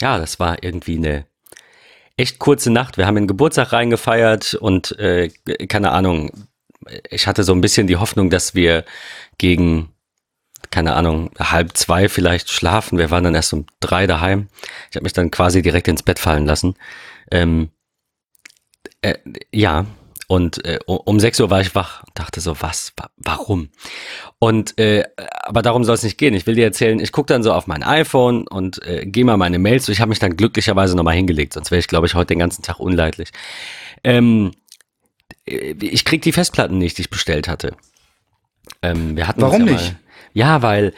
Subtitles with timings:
[0.00, 1.26] ja, das war irgendwie eine
[2.16, 2.96] echt kurze Nacht.
[2.96, 5.28] Wir haben den Geburtstag reingefeiert und äh,
[5.68, 6.30] keine Ahnung,
[7.10, 8.84] ich hatte so ein bisschen die Hoffnung, dass wir
[9.38, 9.90] gegen,
[10.70, 12.98] keine Ahnung, halb zwei vielleicht schlafen.
[12.98, 14.48] Wir waren dann erst um drei daheim.
[14.90, 16.74] Ich habe mich dann quasi direkt ins Bett fallen lassen.
[17.30, 17.70] Ähm,
[19.02, 19.18] äh,
[19.52, 19.86] ja,
[20.28, 23.68] und äh, um 6 Uhr war ich wach und dachte so, was, warum?
[24.38, 25.04] Und äh,
[25.42, 26.34] aber darum soll es nicht gehen.
[26.34, 29.36] Ich will dir erzählen, ich gucke dann so auf mein iPhone und äh, gehe mal
[29.36, 29.88] meine Mails.
[29.88, 32.62] Ich habe mich dann glücklicherweise nochmal hingelegt, sonst wäre ich, glaube ich, heute den ganzen
[32.62, 33.30] Tag unleidlich.
[34.02, 34.50] Ähm,
[35.46, 37.76] äh, ich krieg die Festplatten nicht, die ich bestellt hatte.
[38.82, 39.92] Ähm, wir hatten Warum ja nicht?
[39.92, 40.00] Mal,
[40.32, 40.92] ja, weil,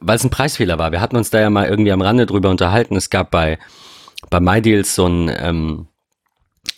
[0.00, 0.92] weil es ein Preisfehler war.
[0.92, 2.94] Wir hatten uns da ja mal irgendwie am Rande drüber unterhalten.
[2.94, 3.58] Es gab bei,
[4.28, 5.88] bei MyDeals so ein, ähm,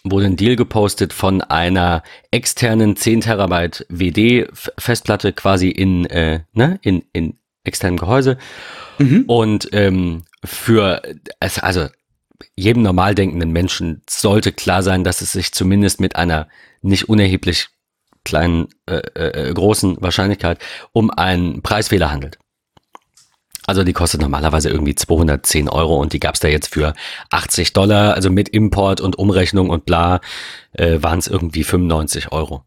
[0.04, 7.04] wurde ein Deal gepostet von einer externen 10 Terabyte WD-Festplatte quasi in, äh, ne, in,
[7.12, 8.38] in externem Gehäuse.
[8.98, 9.24] Mhm.
[9.26, 11.02] Und ähm, für,
[11.40, 11.86] also
[12.54, 16.48] jedem normal denkenden Menschen sollte klar sein, dass es sich zumindest mit einer
[16.82, 17.68] nicht unerheblich
[18.24, 20.58] kleinen, äh, äh, großen Wahrscheinlichkeit
[20.92, 22.38] um einen Preisfehler handelt.
[23.68, 26.94] Also die kostet normalerweise irgendwie 210 Euro und die gab es da jetzt für
[27.30, 30.22] 80 Dollar, also mit Import und Umrechnung und bla,
[30.72, 32.64] äh, waren es irgendwie 95 Euro.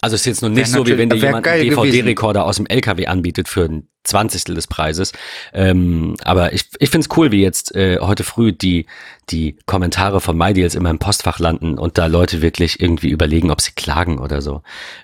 [0.00, 2.66] Also es ist jetzt noch nicht so, wie wenn dir jemand einen DVD-Rekorder aus dem
[2.66, 5.12] LKW anbietet für ein Zwanzigstel des Preises.
[5.52, 8.86] Ähm, aber ich, ich finde es cool, wie jetzt äh, heute früh die,
[9.28, 13.60] die Kommentare von MyDeals in meinem Postfach landen und da Leute wirklich irgendwie überlegen, ob
[13.60, 14.62] sie klagen oder so.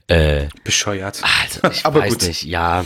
[0.08, 1.22] Äh, Bescheuert.
[1.22, 2.26] Also ich aber weiß gut.
[2.26, 2.84] nicht, ja.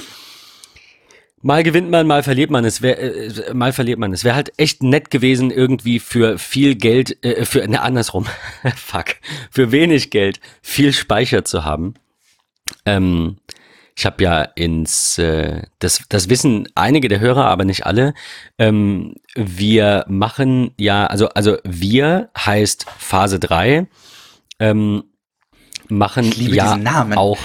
[1.43, 2.83] Mal gewinnt man, mal verliert man es.
[2.83, 4.25] Wär, äh, mal verliert man es.
[4.25, 8.27] Wäre halt echt nett gewesen, irgendwie für viel Geld, äh, für ne andersrum,
[8.77, 9.17] fuck,
[9.51, 11.95] für wenig Geld viel Speicher zu haben.
[12.85, 13.39] Ähm,
[13.97, 18.15] ich habe ja ins, äh, das, das wissen einige der Hörer, aber nicht alle.
[18.59, 23.87] Ähm, wir machen ja, also, also wir heißt Phase 3.
[24.59, 25.05] Ähm,
[25.91, 26.79] machen ja
[27.17, 27.39] auch,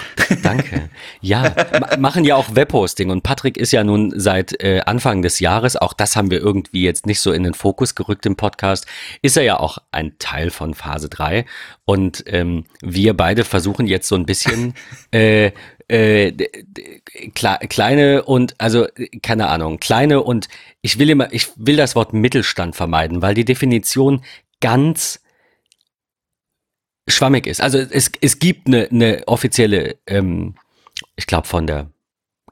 [0.43, 0.89] danke,
[1.21, 1.55] ja,
[1.99, 3.09] machen ja auch Webhosting.
[3.09, 6.83] Und Patrick ist ja nun seit äh, Anfang des Jahres, auch das haben wir irgendwie
[6.83, 8.85] jetzt nicht so in den Fokus gerückt im Podcast,
[9.21, 11.45] ist er ja auch ein Teil von Phase 3
[11.85, 14.73] und ähm, wir beide versuchen jetzt so ein bisschen
[15.11, 15.51] äh,
[15.87, 16.31] äh,
[17.29, 18.87] kleine und also
[19.21, 20.47] keine Ahnung kleine und
[20.81, 24.23] ich will immer ich will das Wort Mittelstand vermeiden, weil die Definition
[24.61, 25.19] ganz
[27.07, 27.61] schwammig ist.
[27.61, 30.55] Also es, es gibt eine, eine offizielle, ähm,
[31.15, 31.91] ich glaube von der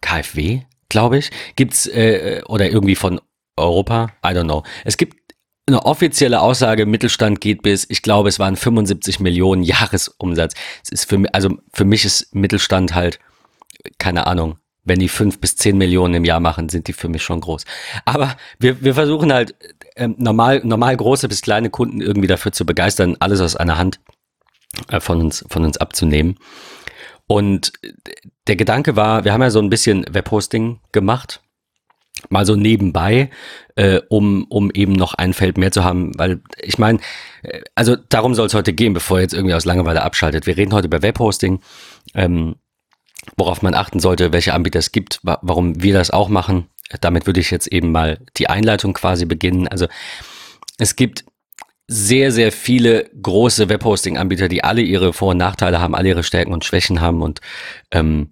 [0.01, 3.19] KfW, glaube ich, gibt's äh, oder irgendwie von
[3.57, 4.63] Europa, I don't know.
[4.83, 5.17] Es gibt
[5.65, 10.53] eine offizielle Aussage, Mittelstand geht bis, ich glaube, es waren 75 Millionen Jahresumsatz.
[10.83, 13.19] Es ist für also für mich ist Mittelstand halt,
[13.97, 17.23] keine Ahnung, wenn die fünf bis zehn Millionen im Jahr machen, sind die für mich
[17.23, 17.63] schon groß.
[18.03, 19.55] Aber wir, wir versuchen halt
[19.95, 23.99] ähm, normal, normal große bis kleine Kunden irgendwie dafür zu begeistern, alles aus einer Hand
[24.99, 26.37] von, uns, von uns abzunehmen.
[27.27, 27.73] Und
[28.47, 31.41] der Gedanke war, wir haben ja so ein bisschen Webhosting gemacht,
[32.29, 33.29] mal so nebenbei,
[33.75, 36.99] äh, um, um eben noch ein Feld mehr zu haben, weil ich meine,
[37.43, 40.45] äh, also darum soll es heute gehen, bevor ihr jetzt irgendwie aus Langeweile abschaltet.
[40.45, 41.61] Wir reden heute über Webhosting,
[42.13, 42.55] ähm,
[43.37, 46.67] worauf man achten sollte, welche Anbieter es gibt, wa warum wir das auch machen.
[47.01, 49.67] Damit würde ich jetzt eben mal die Einleitung quasi beginnen.
[49.67, 49.87] Also
[50.77, 51.25] es gibt
[51.87, 56.53] sehr, sehr viele große Webhosting-Anbieter, die alle ihre Vor- und Nachteile haben, alle ihre Stärken
[56.53, 57.21] und Schwächen haben.
[57.21, 57.41] Und
[57.91, 58.31] ähm,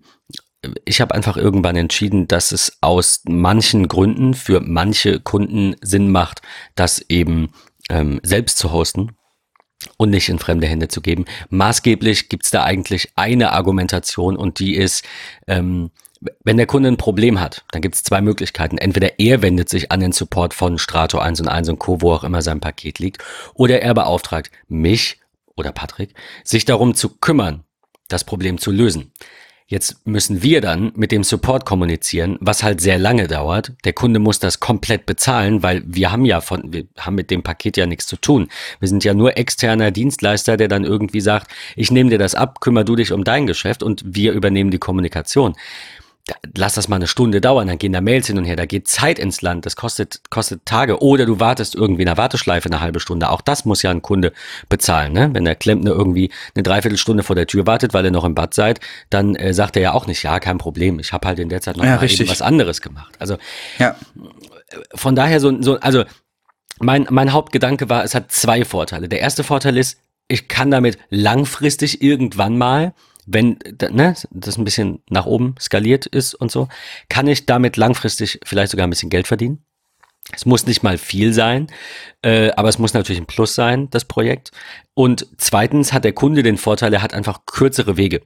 [0.85, 6.41] ich habe einfach irgendwann entschieden, dass es aus manchen Gründen für manche Kunden Sinn macht,
[6.75, 7.51] das eben
[7.89, 9.11] ähm, selbst zu hosten
[9.97, 11.25] und nicht in fremde Hände zu geben.
[11.49, 15.03] Maßgeblich gibt's da eigentlich eine Argumentation und die ist,
[15.47, 15.91] ähm,
[16.43, 18.77] wenn der Kunde ein Problem hat, dann gibt es zwei Möglichkeiten.
[18.77, 22.13] Entweder er wendet sich an den Support von Strato 1 und 1 und Co., wo
[22.13, 23.23] auch immer sein Paket liegt,
[23.53, 25.19] oder er beauftragt mich
[25.55, 27.63] oder Patrick, sich darum zu kümmern,
[28.07, 29.11] das Problem zu lösen.
[29.67, 33.71] Jetzt müssen wir dann mit dem Support kommunizieren, was halt sehr lange dauert.
[33.85, 37.41] Der Kunde muss das komplett bezahlen, weil wir haben ja von, wir haben mit dem
[37.41, 38.49] Paket ja nichts zu tun.
[38.79, 42.59] Wir sind ja nur externer Dienstleister, der dann irgendwie sagt, ich nehme dir das ab,
[42.59, 45.55] kümmere du dich um dein Geschäft und wir übernehmen die Kommunikation
[46.55, 48.87] lass das mal eine Stunde dauern, dann gehen da Mails hin und her, da geht
[48.87, 51.01] Zeit ins Land, das kostet, kostet Tage.
[51.01, 53.29] Oder du wartest irgendwie in der Warteschleife eine halbe Stunde.
[53.29, 54.33] Auch das muss ja ein Kunde
[54.69, 55.13] bezahlen.
[55.13, 55.29] Ne?
[55.33, 58.53] Wenn der Klempner irgendwie eine Dreiviertelstunde vor der Tür wartet, weil ihr noch im Bad
[58.53, 58.79] seid,
[59.09, 61.61] dann äh, sagt er ja auch nicht, ja, kein Problem, ich habe halt in der
[61.61, 63.15] Zeit noch ja, mal eben was anderes gemacht.
[63.19, 63.37] Also
[63.79, 63.95] ja.
[64.93, 66.03] von daher so, so also
[66.79, 69.07] mein, mein Hauptgedanke war, es hat zwei Vorteile.
[69.07, 72.93] Der erste Vorteil ist, ich kann damit langfristig irgendwann mal
[73.25, 73.59] wenn
[73.91, 76.67] ne, das ein bisschen nach oben skaliert ist und so,
[77.09, 79.63] kann ich damit langfristig vielleicht sogar ein bisschen Geld verdienen.
[80.33, 81.67] Es muss nicht mal viel sein,
[82.21, 84.51] äh, aber es muss natürlich ein Plus sein, das Projekt.
[84.93, 88.21] Und zweitens hat der Kunde den Vorteil, er hat einfach kürzere Wege.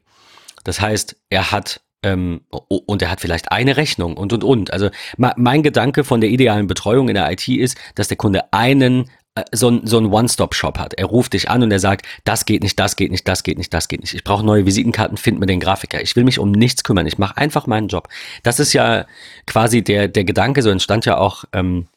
[0.63, 4.71] Das heißt, er hat ähm, und er hat vielleicht eine Rechnung und und und.
[4.71, 9.09] Also mein Gedanke von der idealen Betreuung in der IT ist, dass der Kunde einen
[9.51, 10.93] so ein, so ein One-Stop-Shop hat.
[10.93, 13.57] Er ruft dich an und er sagt, das geht nicht, das geht nicht, das geht
[13.57, 14.13] nicht, das geht nicht.
[14.13, 16.01] Ich brauche neue Visitenkarten, find mir den Grafiker.
[16.01, 17.05] Ich will mich um nichts kümmern.
[17.05, 18.07] Ich mache einfach meinen Job.
[18.43, 19.05] Das ist ja
[19.45, 21.87] quasi der, der Gedanke, so entstand ja auch ähm,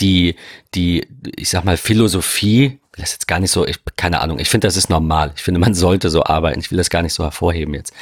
[0.00, 0.36] die,
[0.74, 1.06] die,
[1.36, 4.66] ich sag mal, Philosophie, das ist jetzt gar nicht so, ich, keine Ahnung, ich finde,
[4.66, 5.32] das ist normal.
[5.36, 6.60] Ich finde, man sollte so arbeiten.
[6.60, 7.94] Ich will das gar nicht so hervorheben jetzt.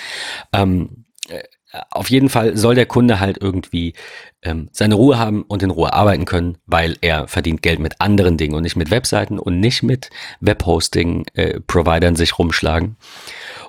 [0.52, 1.42] Ähm, äh,
[1.90, 3.94] auf jeden Fall soll der Kunde halt irgendwie
[4.43, 8.37] ähm, seine Ruhe haben und in Ruhe arbeiten können, weil er verdient Geld mit anderen
[8.37, 12.96] Dingen und nicht mit Webseiten und nicht mit Webhosting-Providern äh, sich rumschlagen.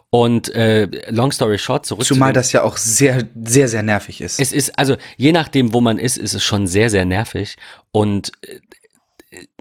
[0.10, 4.22] Und äh, long story short, zurück Zumal zu das ja auch sehr, sehr, sehr nervig
[4.22, 4.40] ist.
[4.40, 7.58] Es ist, also je nachdem, wo man ist, ist es schon sehr, sehr nervig.
[7.92, 8.60] Und äh,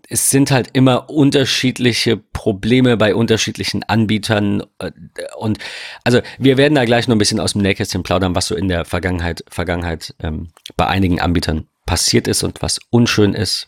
[0.08, 4.62] es sind halt immer unterschiedliche Probleme bei unterschiedlichen Anbietern.
[4.78, 4.92] Äh,
[5.38, 5.58] und
[6.04, 8.68] also wir werden da gleich noch ein bisschen aus dem Nähkästchen plaudern, was so in
[8.68, 13.66] der Vergangenheit, Vergangenheit ähm, bei einigen Anbietern passiert ist und was unschön ist.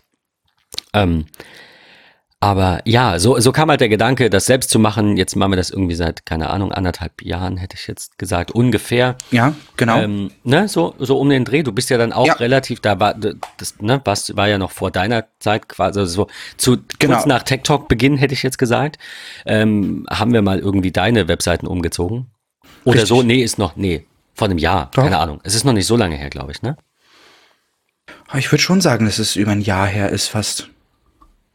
[0.92, 1.26] Ähm,
[2.40, 5.16] aber ja, so, so kam halt der Gedanke, das selbst zu machen.
[5.16, 9.16] Jetzt machen wir das irgendwie seit, keine Ahnung, anderthalb Jahren, hätte ich jetzt gesagt, ungefähr.
[9.32, 9.98] Ja, genau.
[9.98, 11.64] Ähm, ne, so, so um den Dreh.
[11.64, 12.34] Du bist ja dann auch ja.
[12.34, 16.26] relativ, da war, das, ne, was war ja noch vor deiner Zeit quasi, also so
[16.56, 17.14] zu genau.
[17.14, 18.98] kurz nach Tech Talk Beginn, hätte ich jetzt gesagt,
[19.44, 22.26] ähm, haben wir mal irgendwie deine Webseiten umgezogen.
[22.84, 23.08] Oder Richtig.
[23.08, 25.02] so, nee, ist noch, nee, vor einem Jahr, Doch.
[25.02, 25.40] keine Ahnung.
[25.42, 26.76] Es ist noch nicht so lange her, glaube ich, ne?
[28.36, 30.68] Ich würde schon sagen, dass es über ein Jahr her ist fast.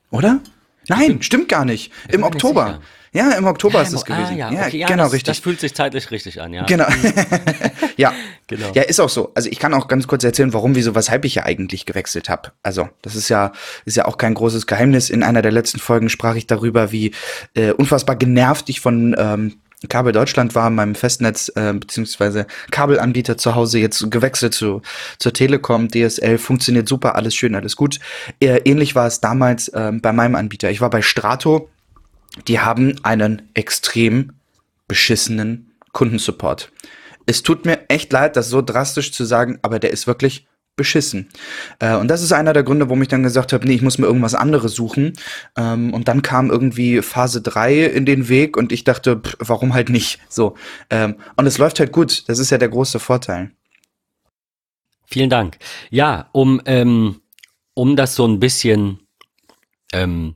[0.09, 0.41] Oder?
[0.87, 1.91] Nein, stimmt gar nicht.
[2.09, 2.79] Im Oktober.
[3.13, 4.33] Ja, im Oktober ja, ist es gewesen.
[4.33, 5.35] Ah, ja, ja, okay, ja genau, das, richtig.
[5.35, 6.63] Das fühlt sich zeitlich richtig an, ja.
[6.63, 6.87] Genau.
[7.97, 8.11] ja.
[8.47, 8.71] genau.
[8.73, 9.31] Ja, ist auch so.
[9.35, 12.53] Also ich kann auch ganz kurz erzählen, warum, wieso, weshalb ich ja eigentlich gewechselt habe.
[12.63, 13.51] Also, das ist ja,
[13.85, 15.11] ist ja auch kein großes Geheimnis.
[15.11, 17.11] In einer der letzten Folgen sprach ich darüber, wie
[17.53, 19.57] äh, unfassbar genervt ich von ähm,
[19.87, 24.81] Kabel Deutschland war, meinem Festnetz äh, beziehungsweise Kabelanbieter zu Hause jetzt gewechselt zu
[25.19, 27.99] zur Telekom, DSL, funktioniert super, alles schön, alles gut.
[28.39, 30.71] Äh, ähnlich war es damals äh, bei meinem Anbieter.
[30.71, 31.69] Ich war bei Strato,
[32.47, 34.33] die haben einen extrem
[34.87, 36.71] beschissenen Kundensupport.
[37.25, 41.29] Es tut mir echt leid, das so drastisch zu sagen, aber der ist wirklich beschissen.
[41.79, 43.97] Äh, und das ist einer der Gründe, warum ich dann gesagt habe, nee, ich muss
[43.97, 45.13] mir irgendwas anderes suchen.
[45.57, 49.73] Ähm, und dann kam irgendwie Phase 3 in den Weg und ich dachte, pff, warum
[49.73, 50.19] halt nicht?
[50.29, 50.55] So.
[50.89, 52.27] Ähm, und es läuft halt gut.
[52.27, 53.51] Das ist ja der große Vorteil.
[55.05, 55.57] Vielen Dank.
[55.91, 57.21] Ja, um, ähm,
[57.75, 58.99] um das so ein bisschen
[59.91, 60.35] ähm,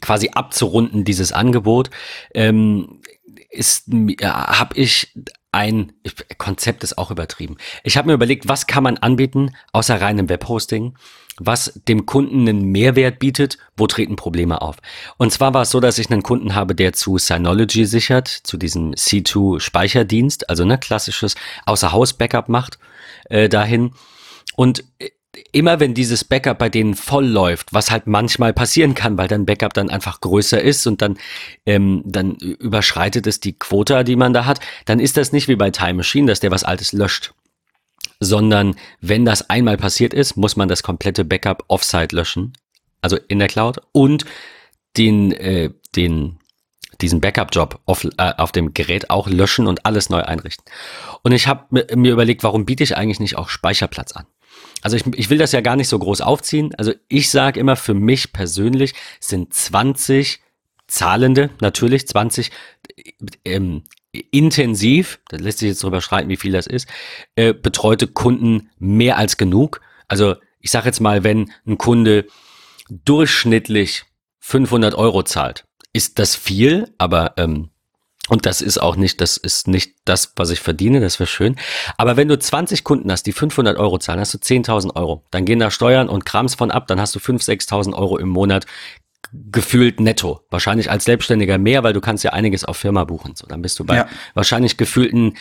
[0.00, 1.90] quasi abzurunden, dieses Angebot,
[2.34, 3.00] ähm,
[3.50, 3.84] ist,
[4.20, 5.14] ja, habe ich
[5.52, 5.92] ein
[6.38, 7.56] Konzept ist auch übertrieben.
[7.82, 10.94] Ich habe mir überlegt, was kann man anbieten außer reinem Webhosting,
[11.38, 14.76] was dem Kunden einen Mehrwert bietet, wo treten Probleme auf.
[15.16, 18.56] Und zwar war es so, dass ich einen Kunden habe, der zu Synology sichert, zu
[18.56, 21.34] diesem C2 Speicherdienst, also ne klassisches
[21.66, 22.78] Außerhaus-Backup macht
[23.28, 23.92] äh, dahin.
[24.56, 24.84] Und
[25.52, 29.46] immer wenn dieses Backup bei denen voll läuft, was halt manchmal passieren kann, weil dein
[29.46, 31.18] Backup dann einfach größer ist und dann,
[31.64, 35.56] ähm, dann überschreitet es die Quota, die man da hat, dann ist das nicht wie
[35.56, 37.32] bei Time Machine, dass der was Altes löscht.
[38.18, 42.54] Sondern wenn das einmal passiert ist, muss man das komplette Backup offsite löschen,
[43.02, 44.24] also in der Cloud und
[44.96, 46.38] den, äh, den,
[47.02, 50.64] diesen Backup-Job auf, äh, auf dem Gerät auch löschen und alles neu einrichten.
[51.22, 54.26] Und ich habe mir überlegt, warum biete ich eigentlich nicht auch Speicherplatz an?
[54.86, 56.72] Also ich, ich will das ja gar nicht so groß aufziehen.
[56.78, 60.38] Also ich sage immer, für mich persönlich sind 20
[60.86, 62.52] Zahlende, natürlich 20
[63.44, 63.82] ähm,
[64.30, 66.88] intensiv, da lässt sich jetzt drüber schreiten, wie viel das ist,
[67.34, 69.80] äh, betreute Kunden mehr als genug.
[70.06, 72.28] Also ich sage jetzt mal, wenn ein Kunde
[72.88, 74.04] durchschnittlich
[74.38, 77.70] 500 Euro zahlt, ist das viel, aber ähm,
[78.28, 81.56] und das ist auch nicht, das ist nicht das, was ich verdiene, das wäre schön.
[81.96, 85.24] Aber wenn du 20 Kunden hast, die 500 Euro zahlen, hast du 10.000 Euro.
[85.30, 88.28] Dann gehen da Steuern und Krams von ab, dann hast du 5.000, 6.000 Euro im
[88.28, 88.66] Monat
[89.32, 90.40] gefühlt netto.
[90.50, 93.34] Wahrscheinlich als Selbstständiger mehr, weil du kannst ja einiges auf Firma buchen.
[93.34, 94.08] So, dann bist du bei ja.
[94.34, 95.36] wahrscheinlich gefühlten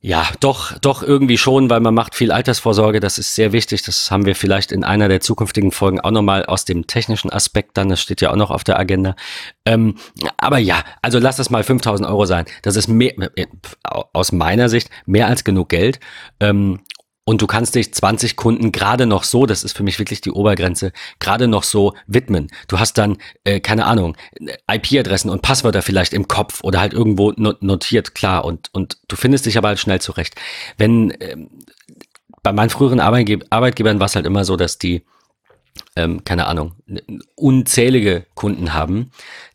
[0.00, 3.00] ja, doch, doch irgendwie schon, weil man macht viel Altersvorsorge.
[3.00, 3.82] Das ist sehr wichtig.
[3.82, 7.76] Das haben wir vielleicht in einer der zukünftigen Folgen auch nochmal aus dem technischen Aspekt
[7.76, 7.88] dann.
[7.88, 9.16] Das steht ja auch noch auf der Agenda.
[9.64, 9.96] Ähm,
[10.36, 12.44] aber ja, also lass das mal 5000 Euro sein.
[12.62, 13.46] Das ist mehr, äh,
[14.12, 15.98] aus meiner Sicht mehr als genug Geld.
[16.38, 16.78] Ähm,
[17.28, 20.30] und du kannst dich 20 Kunden gerade noch so, das ist für mich wirklich die
[20.30, 22.48] Obergrenze, gerade noch so widmen.
[22.68, 24.16] Du hast dann, äh, keine Ahnung,
[24.66, 29.44] IP-Adressen und Passwörter vielleicht im Kopf oder halt irgendwo notiert, klar, und, und du findest
[29.44, 30.36] dich aber halt schnell zurecht.
[30.78, 31.50] Wenn, ähm,
[32.42, 35.02] bei meinen früheren Arbeitge Arbeitgebern war es halt immer so, dass die,
[35.98, 36.74] ähm, keine Ahnung,
[37.34, 39.10] unzählige Kunden haben,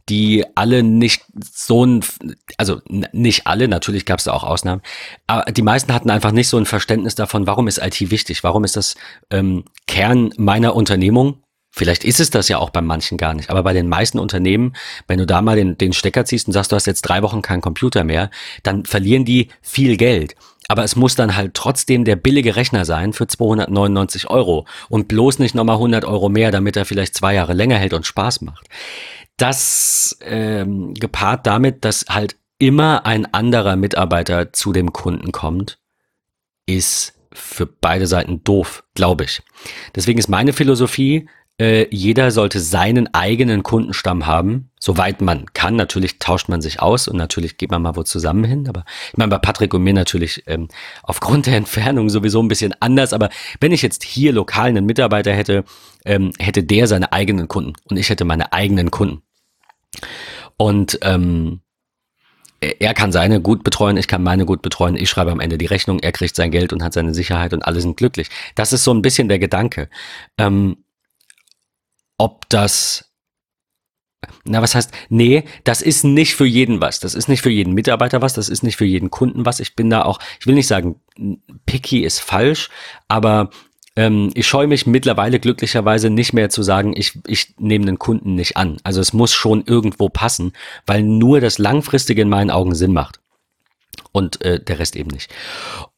[0.09, 2.03] die alle nicht so ein,
[2.57, 4.81] also nicht alle, natürlich gab es da auch Ausnahmen,
[5.25, 8.65] aber die meisten hatten einfach nicht so ein Verständnis davon, warum ist IT wichtig, warum
[8.65, 8.95] ist das
[9.29, 11.39] ähm, Kern meiner Unternehmung.
[11.75, 14.75] Vielleicht ist es das ja auch bei manchen gar nicht, aber bei den meisten Unternehmen,
[15.07, 17.41] wenn du da mal den, den Stecker ziehst und sagst, du hast jetzt drei Wochen
[17.41, 18.29] keinen Computer mehr,
[18.61, 20.35] dann verlieren die viel Geld.
[20.73, 25.37] Aber es muss dann halt trotzdem der billige Rechner sein für 299 Euro und bloß
[25.37, 28.67] nicht nochmal 100 Euro mehr, damit er vielleicht zwei Jahre länger hält und Spaß macht.
[29.37, 35.77] Das ähm, gepaart damit, dass halt immer ein anderer Mitarbeiter zu dem Kunden kommt,
[36.65, 39.43] ist für beide Seiten doof, glaube ich.
[39.93, 45.75] Deswegen ist meine Philosophie, äh, jeder sollte seinen eigenen Kundenstamm haben, soweit man kann.
[45.75, 48.67] Natürlich tauscht man sich aus und natürlich geht man mal wo zusammen hin.
[48.67, 50.67] Aber ich meine, bei Patrick und mir natürlich ähm,
[51.03, 53.13] aufgrund der Entfernung sowieso ein bisschen anders.
[53.13, 53.29] Aber
[53.59, 55.63] wenn ich jetzt hier lokal einen Mitarbeiter hätte,
[56.05, 59.21] ähm, hätte der seine eigenen Kunden und ich hätte meine eigenen Kunden.
[60.57, 61.61] Und ähm,
[62.79, 65.65] er kann seine gut betreuen, ich kann meine gut betreuen, ich schreibe am Ende die
[65.65, 68.29] Rechnung, er kriegt sein Geld und hat seine Sicherheit und alle sind glücklich.
[68.55, 69.89] Das ist so ein bisschen der Gedanke.
[70.37, 70.77] Ähm,
[72.17, 73.13] ob das
[74.45, 76.99] na, was heißt, nee, das ist nicht für jeden was.
[76.99, 79.59] Das ist nicht für jeden Mitarbeiter was, das ist nicht für jeden Kunden was.
[79.59, 81.01] Ich bin da auch, ich will nicht sagen,
[81.65, 82.69] picky ist falsch,
[83.07, 83.49] aber
[83.95, 88.35] ähm, ich scheue mich mittlerweile glücklicherweise nicht mehr zu sagen, ich, ich nehme den Kunden
[88.35, 88.77] nicht an.
[88.83, 90.53] Also es muss schon irgendwo passen,
[90.85, 93.19] weil nur das Langfristige in meinen Augen Sinn macht.
[94.11, 95.33] Und äh, der Rest eben nicht.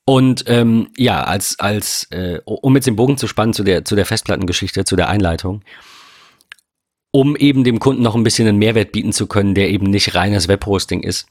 [0.04, 3.96] Und ähm, ja, als, als, äh, um jetzt den Bogen zu spannen zu der, zu
[3.96, 5.64] der Festplattengeschichte, zu der Einleitung,
[7.16, 10.16] um eben dem Kunden noch ein bisschen einen Mehrwert bieten zu können, der eben nicht
[10.16, 11.28] reines Webhosting ist,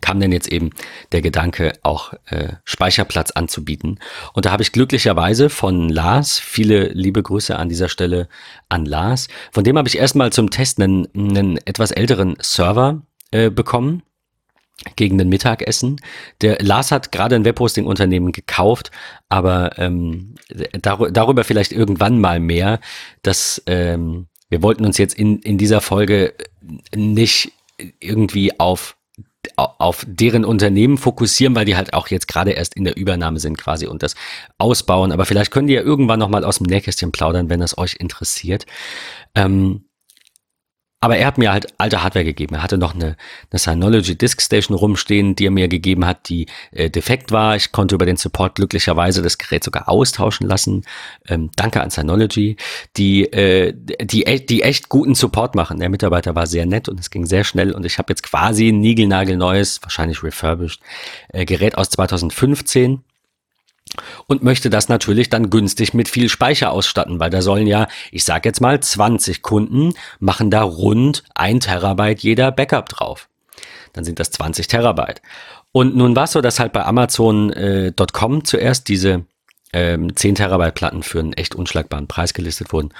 [0.00, 0.70] kam denn jetzt eben
[1.12, 4.00] der Gedanke, auch äh, Speicherplatz anzubieten.
[4.32, 8.30] Und da habe ich glücklicherweise von Lars, viele liebe Grüße an dieser Stelle
[8.70, 13.50] an Lars, von dem habe ich erstmal zum Test einen, einen etwas älteren Server äh,
[13.50, 14.04] bekommen
[14.96, 16.00] gegen den Mittagessen.
[16.40, 18.90] Der Lars hat gerade ein Webhosting-Unternehmen gekauft,
[19.28, 20.36] aber ähm,
[20.80, 22.80] dar darüber vielleicht irgendwann mal mehr,
[23.20, 26.32] dass ähm, wir wollten uns jetzt in, in dieser Folge
[26.94, 27.50] nicht
[27.98, 28.96] irgendwie auf
[29.56, 33.58] auf deren Unternehmen fokussieren, weil die halt auch jetzt gerade erst in der Übernahme sind
[33.58, 34.14] quasi und das
[34.56, 35.12] ausbauen.
[35.12, 38.64] Aber vielleicht könnt ihr irgendwann noch mal aus dem Nähkästchen plaudern, wenn das euch interessiert.
[39.34, 39.83] Ähm,
[41.04, 42.54] aber er hat mir halt alte Hardware gegeben.
[42.54, 43.18] Er hatte noch eine,
[43.50, 47.56] eine Synology Disk Station rumstehen, die er mir gegeben hat, die äh, defekt war.
[47.56, 50.80] Ich konnte über den Support glücklicherweise das Gerät sogar austauschen lassen.
[51.28, 52.56] Ähm, danke an Synology,
[52.96, 55.78] die, äh, die, die echt guten Support machen.
[55.78, 57.72] Der Mitarbeiter war sehr nett und es ging sehr schnell.
[57.72, 60.80] Und ich habe jetzt quasi ein niegelnagelneues, wahrscheinlich refurbished,
[61.28, 63.04] äh, Gerät aus 2015
[64.26, 68.24] und möchte das natürlich dann günstig mit viel Speicher ausstatten, weil da sollen ja, ich
[68.24, 73.28] sag jetzt mal, 20 Kunden machen da rund ein Terabyte jeder Backup drauf.
[73.92, 75.22] Dann sind das 20 Terabyte.
[75.72, 79.24] Und nun war es so, dass halt bei Amazon.com äh, zuerst diese
[79.74, 82.94] ähm, 10 Terabyte Platten für einen echt unschlagbaren Preis gelistet wurden.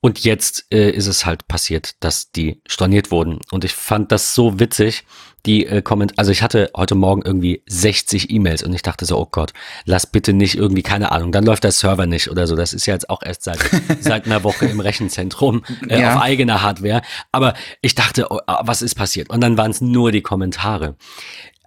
[0.00, 3.40] Und jetzt äh, ist es halt passiert, dass die storniert wurden.
[3.50, 5.04] Und ich fand das so witzig,
[5.46, 9.18] die äh, Komment, also ich hatte heute Morgen irgendwie 60 E-Mails und ich dachte so,
[9.18, 9.52] oh Gott,
[9.84, 12.56] lass bitte nicht irgendwie, keine Ahnung, dann läuft der Server nicht oder so.
[12.56, 13.58] Das ist ja jetzt auch erst seit,
[14.00, 16.14] seit einer Woche im Rechenzentrum äh, ja.
[16.14, 17.02] auf eigener Hardware.
[17.32, 19.30] Aber ich dachte, oh, ah, was ist passiert?
[19.30, 20.96] Und dann waren es nur die Kommentare.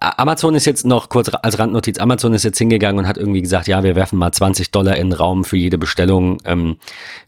[0.00, 3.66] Amazon ist jetzt noch kurz als Randnotiz, Amazon ist jetzt hingegangen und hat irgendwie gesagt,
[3.66, 6.76] ja, wir werfen mal 20 Dollar in den Raum für jede Bestellung, ähm,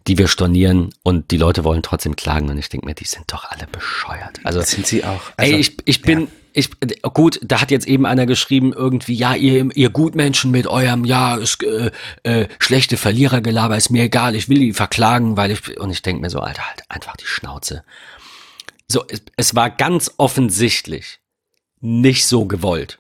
[0.07, 3.33] die wir stornieren und die Leute wollen trotzdem klagen und ich denke mir, die sind
[3.33, 4.39] doch alle bescheuert.
[4.45, 5.21] Also sind sie auch.
[5.37, 6.71] Also, ey, ich, ich bin, ja ich,
[7.15, 11.37] gut, da hat jetzt eben einer geschrieben, irgendwie, ja, ihr, ihr Gutmenschen mit eurem, ja,
[11.37, 11.91] ist, äh,
[12.23, 16.23] äh, schlechte Verlierergelaber ist mir egal, ich will die verklagen, weil ich, und ich denke
[16.23, 17.85] mir so, Alter, halt einfach die Schnauze.
[18.89, 21.20] So, es, es war ganz offensichtlich
[21.81, 22.99] nicht so gewollt.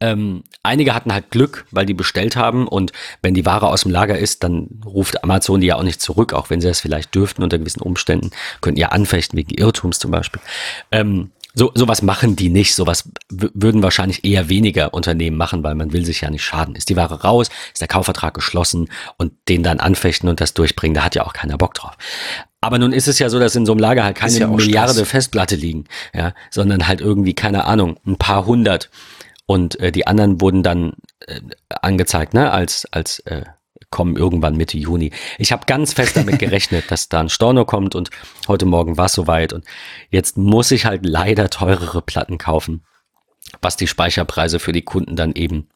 [0.00, 3.92] Ähm, einige hatten halt Glück, weil die bestellt haben und wenn die Ware aus dem
[3.92, 7.14] Lager ist, dann ruft Amazon die ja auch nicht zurück, auch wenn sie das vielleicht
[7.14, 10.42] dürften unter gewissen Umständen, könnten ja anfechten wegen Irrtums zum Beispiel.
[10.90, 12.74] Ähm, so, sowas machen die nicht.
[12.74, 16.74] Sowas würden wahrscheinlich eher weniger Unternehmen machen, weil man will sich ja nicht schaden.
[16.74, 18.88] Ist die Ware raus, ist der Kaufvertrag geschlossen
[19.18, 21.96] und den dann anfechten und das durchbringen, da hat ja auch keiner Bock drauf.
[22.64, 24.94] Aber nun ist es ja so, dass in so einem Lager halt keine ja Milliarde
[24.94, 25.08] Stress.
[25.08, 28.88] Festplatte liegen, ja, sondern halt irgendwie, keine Ahnung, ein paar hundert.
[29.44, 30.94] Und äh, die anderen wurden dann
[31.26, 33.42] äh, angezeigt, ne, als, als äh,
[33.90, 35.12] kommen irgendwann Mitte Juni.
[35.36, 38.08] Ich habe ganz fest damit gerechnet, dass da ein Storno kommt und
[38.48, 39.66] heute Morgen war es soweit und
[40.08, 42.82] jetzt muss ich halt leider teurere Platten kaufen,
[43.60, 45.68] was die Speicherpreise für die Kunden dann eben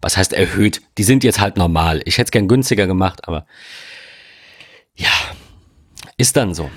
[0.00, 0.82] was heißt erhöht?
[0.98, 2.02] Die sind jetzt halt normal.
[2.04, 3.46] Ich hätte es gern günstiger gemacht, aber
[4.94, 5.10] ja,
[6.16, 6.70] ist dann so.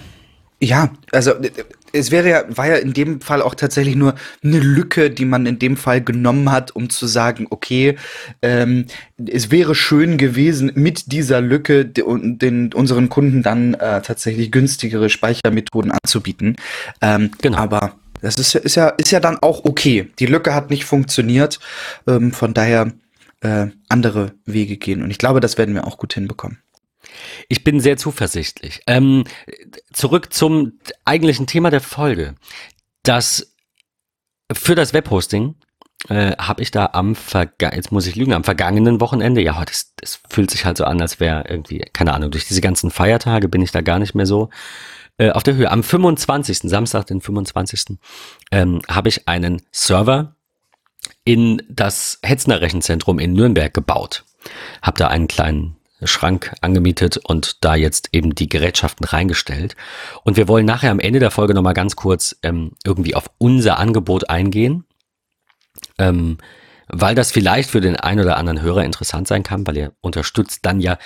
[0.62, 1.34] Ja, also
[1.94, 5.46] es wäre ja, war ja in dem Fall auch tatsächlich nur eine Lücke, die man
[5.46, 7.96] in dem Fall genommen hat, um zu sagen, okay,
[8.42, 8.86] ähm,
[9.26, 15.10] es wäre schön gewesen, mit dieser Lücke den, den unseren Kunden dann äh, tatsächlich günstigere
[15.10, 16.58] Speichermethoden anzubieten.
[17.02, 17.58] Ähm, genau.
[17.58, 20.10] Aber das ist, ist ja, ist ja dann auch okay.
[20.20, 21.60] Die Lücke hat nicht funktioniert.
[22.06, 22.92] Ähm, von daher
[23.42, 25.02] äh, andere Wege gehen.
[25.04, 26.60] Und ich glaube, das werden wir auch gut hinbekommen.
[27.48, 28.82] Ich bin sehr zuversichtlich.
[28.88, 29.24] Ähm,
[29.94, 32.36] zurück zum eigentlichen Thema der Folge.
[33.04, 33.56] Das
[34.52, 35.56] für das Webhosting
[36.08, 39.94] äh, habe ich da am Verga jetzt muss ich lügen, am vergangenen Wochenende, ja, das,
[39.98, 43.50] das fühlt sich halt so an, als wäre irgendwie, keine Ahnung, durch diese ganzen Feiertage
[43.50, 44.50] bin ich da gar nicht mehr so
[45.18, 45.70] äh, auf der Höhe.
[45.70, 47.98] Am 25., Samstag, den 25.,
[48.52, 50.36] ähm, habe ich einen Server
[51.26, 54.24] in das Hetzner Rechenzentrum in Nürnberg gebaut.
[54.82, 59.76] Hab da einen kleinen Schrank angemietet und da jetzt eben die Gerätschaften reingestellt.
[60.24, 63.78] Und wir wollen nachher am Ende der Folge nochmal ganz kurz ähm, irgendwie auf unser
[63.80, 64.86] Angebot eingehen,
[65.98, 66.38] ähm,
[66.88, 70.66] weil das vielleicht für den einen oder anderen Hörer interessant sein kann, weil ihr unterstützt
[70.66, 70.98] dann ja,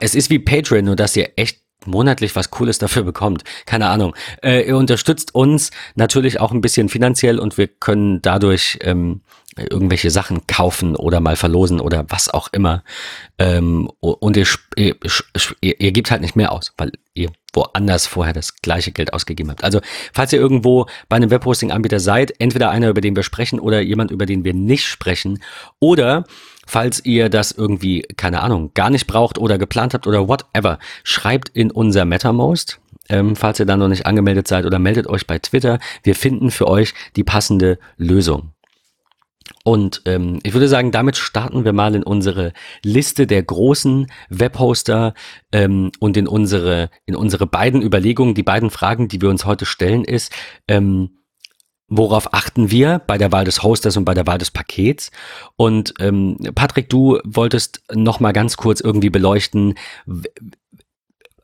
[0.00, 3.44] es ist wie Patreon, nur dass ihr echt monatlich was Cooles dafür bekommt.
[3.66, 4.14] Keine Ahnung.
[4.42, 9.20] Äh, ihr unterstützt uns natürlich auch ein bisschen finanziell und wir können dadurch ähm,
[9.56, 12.82] irgendwelche Sachen kaufen oder mal verlosen oder was auch immer.
[13.38, 14.96] Ähm, und ihr, ihr,
[15.60, 19.50] ihr, ihr gebt halt nicht mehr aus, weil ihr woanders vorher das gleiche Geld ausgegeben
[19.50, 19.62] habt.
[19.62, 19.80] Also,
[20.12, 24.10] falls ihr irgendwo bei einem Webhosting-Anbieter seid, entweder einer, über den wir sprechen oder jemand,
[24.10, 25.42] über den wir nicht sprechen,
[25.78, 26.24] oder
[26.66, 31.48] falls ihr das irgendwie, keine Ahnung, gar nicht braucht oder geplant habt oder whatever, schreibt
[31.50, 35.38] in unser MetaMost, ähm, falls ihr da noch nicht angemeldet seid oder meldet euch bei
[35.38, 35.78] Twitter.
[36.02, 38.54] Wir finden für euch die passende Lösung.
[39.62, 42.52] Und ähm, ich würde sagen, damit starten wir mal in unsere
[42.82, 45.14] Liste der großen Webhoster
[45.52, 48.34] ähm, und in unsere, in unsere beiden Überlegungen.
[48.34, 50.32] Die beiden Fragen, die wir uns heute stellen, ist,
[50.68, 51.18] ähm,
[51.88, 55.10] worauf achten wir bei der Wahl des Hosters und bei der Wahl des Pakets?
[55.56, 59.74] Und ähm, Patrick, du wolltest noch mal ganz kurz irgendwie beleuchten,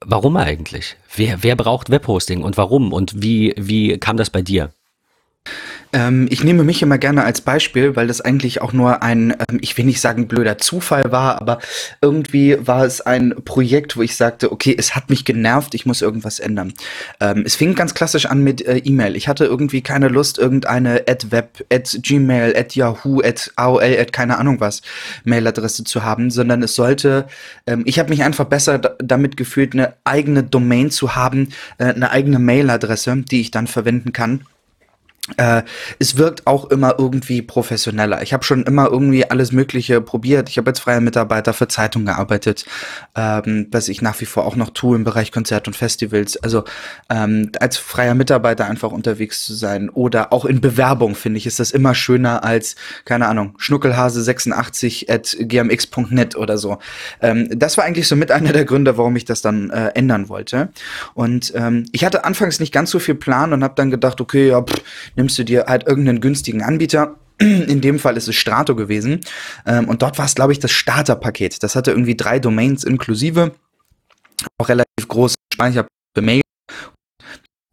[0.00, 0.96] warum eigentlich?
[1.14, 2.92] Wer, wer braucht Webhosting und warum?
[2.92, 4.72] Und wie, wie kam das bei dir?
[5.92, 9.58] Ähm, ich nehme mich immer gerne als Beispiel, weil das eigentlich auch nur ein, ähm,
[9.60, 11.58] ich will nicht sagen blöder Zufall war, aber
[12.00, 16.02] irgendwie war es ein Projekt, wo ich sagte, okay, es hat mich genervt, ich muss
[16.02, 16.74] irgendwas ändern.
[17.20, 19.16] Ähm, es fing ganz klassisch an mit äh, E-Mail.
[19.16, 24.12] Ich hatte irgendwie keine Lust, irgendeine at web, at gmail, at yahoo, at aol, at
[24.12, 24.82] keine Ahnung was
[25.24, 27.26] Mailadresse zu haben, sondern es sollte,
[27.66, 31.48] ähm, ich habe mich einfach besser damit gefühlt, eine eigene Domain zu haben,
[31.78, 34.44] äh, eine eigene Mailadresse, die ich dann verwenden kann
[35.36, 35.62] äh,
[35.98, 38.22] es wirkt auch immer irgendwie professioneller.
[38.22, 40.48] Ich habe schon immer irgendwie alles Mögliche probiert.
[40.48, 42.64] Ich habe als freier Mitarbeiter für Zeitungen gearbeitet,
[43.14, 46.36] ähm, was ich nach wie vor auch noch tue im Bereich Konzert und Festivals.
[46.42, 46.64] Also
[47.10, 51.60] ähm, als freier Mitarbeiter einfach unterwegs zu sein oder auch in Bewerbung finde ich, ist
[51.60, 56.78] das immer schöner als, keine Ahnung, Schnuckelhase86 at gmx.net oder so.
[57.20, 60.28] Ähm, das war eigentlich so mit einer der Gründe, warum ich das dann äh, ändern
[60.28, 60.70] wollte.
[61.14, 64.48] Und ähm, ich hatte anfangs nicht ganz so viel Plan und habe dann gedacht, okay,
[64.48, 64.82] ja, pff,
[65.16, 67.16] nimmst du dir halt irgendeinen günstigen Anbieter.
[67.38, 69.20] In dem Fall ist es Strato gewesen.
[69.66, 71.62] Ähm, und dort war es, glaube ich, das Starterpaket.
[71.62, 73.52] Das hatte irgendwie drei Domains inklusive.
[74.58, 76.42] Auch relativ große Speicher für Mail.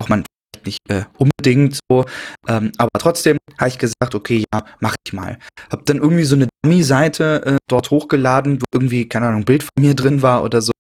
[0.02, 0.24] Auch man
[0.68, 2.06] nicht äh, unbedingt so.
[2.48, 5.38] Ähm, aber trotzdem habe ich gesagt, okay, ja, mach ich mal.
[5.72, 9.64] Hab dann irgendwie so eine Dummy-Seite äh, dort hochgeladen, wo irgendwie, keine Ahnung, ein Bild
[9.64, 10.72] von mir drin war oder so.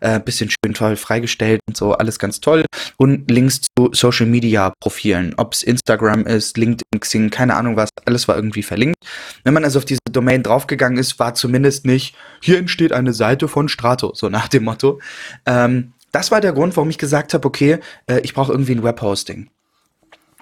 [0.00, 2.64] Äh, bisschen schön toll freigestellt und so, alles ganz toll.
[2.96, 7.90] Und Links zu Social Media Profilen, ob es Instagram ist, LinkedIn, Xing, keine Ahnung was,
[8.04, 8.96] alles war irgendwie verlinkt.
[9.44, 13.48] Wenn man also auf diese Domain draufgegangen ist, war zumindest nicht, hier entsteht eine Seite
[13.48, 15.00] von Strato, so nach dem Motto.
[15.46, 18.82] Ähm, das war der Grund, warum ich gesagt habe, okay, äh, ich brauche irgendwie ein
[18.82, 19.50] Webhosting.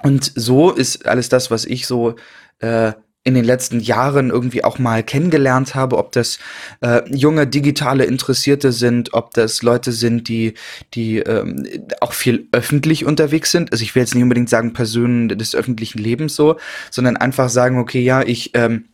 [0.02, 2.16] Und so ist alles das, was ich so
[2.58, 6.38] äh, in den letzten Jahren irgendwie auch mal kennengelernt habe, ob das
[6.80, 10.54] äh, junge digitale Interessierte sind, ob das Leute sind, die
[10.94, 11.66] die ähm,
[12.00, 13.72] auch viel öffentlich unterwegs sind.
[13.72, 16.56] Also ich will jetzt nicht unbedingt sagen Personen des öffentlichen Lebens so,
[16.90, 18.86] sondern einfach sagen, okay, ja, ich ähm,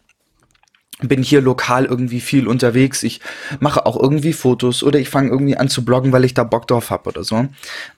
[1.02, 3.02] bin hier lokal irgendwie viel unterwegs.
[3.02, 3.20] Ich
[3.60, 6.66] mache auch irgendwie Fotos oder ich fange irgendwie an zu bloggen, weil ich da Bock
[6.66, 7.48] drauf habe oder so.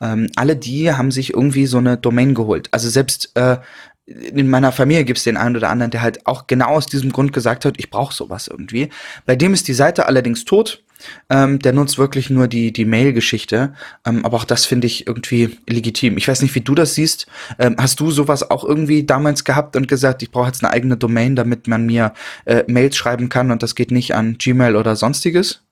[0.01, 2.69] Ähm, alle die haben sich irgendwie so eine Domain geholt.
[2.73, 3.59] Also selbst äh,
[4.07, 7.13] in meiner Familie gibt es den einen oder anderen, der halt auch genau aus diesem
[7.13, 8.89] Grund gesagt hat, ich brauche sowas irgendwie.
[9.27, 10.83] Bei dem ist die Seite allerdings tot.
[11.31, 13.75] Ähm, der nutzt wirklich nur die, die Mail-Geschichte.
[14.07, 16.17] Ähm, aber auch das finde ich irgendwie legitim.
[16.17, 17.27] Ich weiß nicht, wie du das siehst.
[17.59, 20.97] Ähm, hast du sowas auch irgendwie damals gehabt und gesagt, ich brauche jetzt eine eigene
[20.97, 22.13] Domain, damit man mir
[22.45, 25.63] äh, Mails schreiben kann und das geht nicht an Gmail oder sonstiges?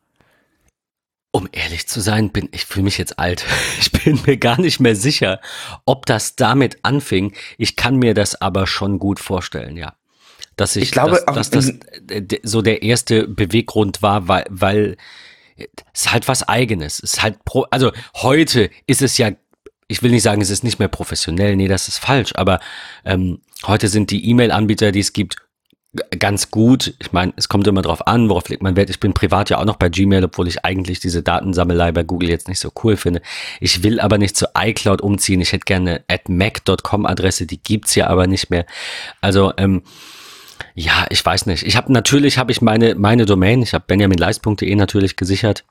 [1.33, 3.45] Um ehrlich zu sein, bin ich fühle mich jetzt alt.
[3.81, 5.41] Ich bin mir gar nicht mehr sicher,
[5.85, 7.35] ob das damit anfing.
[7.59, 9.95] Ich kann mir das aber schon gut vorstellen, ja.
[10.57, 11.73] Dass ich, ich glaube, dass, dass
[12.07, 14.97] das so der erste Beweggrund war, weil, weil
[15.93, 17.03] es ist halt was eigenes.
[17.03, 19.33] Es ist halt pro, also heute ist es ja,
[19.89, 22.61] ich will nicht sagen, es ist nicht mehr professionell, nee, das ist falsch, aber
[23.05, 25.37] ähm, heute sind die E-Mail-Anbieter, die es gibt,
[26.19, 26.95] ganz gut.
[26.99, 28.91] Ich meine, es kommt immer drauf an, worauf legt man Wert.
[28.91, 32.29] Ich bin privat ja auch noch bei Gmail, obwohl ich eigentlich diese Datensammelei bei Google
[32.29, 33.23] jetzt nicht so cool finde.
[33.61, 35.41] Ich will aber nicht zu iCloud umziehen.
[35.41, 38.67] Ich hätte gerne at mac.com Adresse, die gibt's ja aber nicht mehr.
[39.21, 39.83] Also, ähm,
[40.79, 41.63] ja, ich weiß nicht.
[41.63, 45.65] Ich habe natürlich habe ich meine meine Domain, ich habe benjaminleist.de natürlich gesichert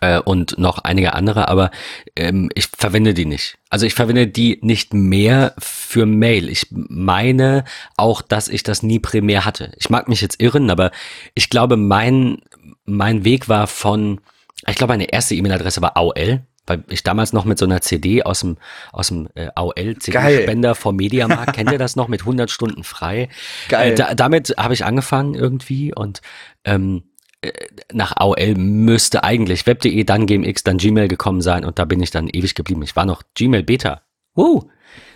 [0.00, 1.72] äh, und noch einige andere, aber
[2.14, 3.58] ähm, ich verwende die nicht.
[3.68, 6.48] Also ich verwende die nicht mehr für Mail.
[6.48, 7.64] Ich meine
[7.96, 9.72] auch, dass ich das nie primär hatte.
[9.76, 10.92] Ich mag mich jetzt irren, aber
[11.34, 12.42] ich glaube, mein,
[12.84, 14.20] mein Weg war von,
[14.68, 18.22] ich glaube, meine erste E-Mail-Adresse war AOL, weil ich damals noch mit so einer CD
[18.22, 18.56] aus dem,
[18.92, 23.28] aus dem äh, AOL-CD-Spender vom Mediamarkt, kennt ihr das noch, mit 100 Stunden frei?
[23.68, 23.92] Geil.
[23.92, 26.20] Äh, da, damit habe ich angefangen irgendwie und
[26.64, 27.04] ähm,
[27.40, 27.50] äh,
[27.92, 32.10] nach AOL müsste eigentlich web.de, dann GMX, dann Gmail gekommen sein und da bin ich
[32.10, 32.82] dann ewig geblieben.
[32.82, 34.02] Ich war noch Gmail Beta.
[34.34, 34.70] Woo!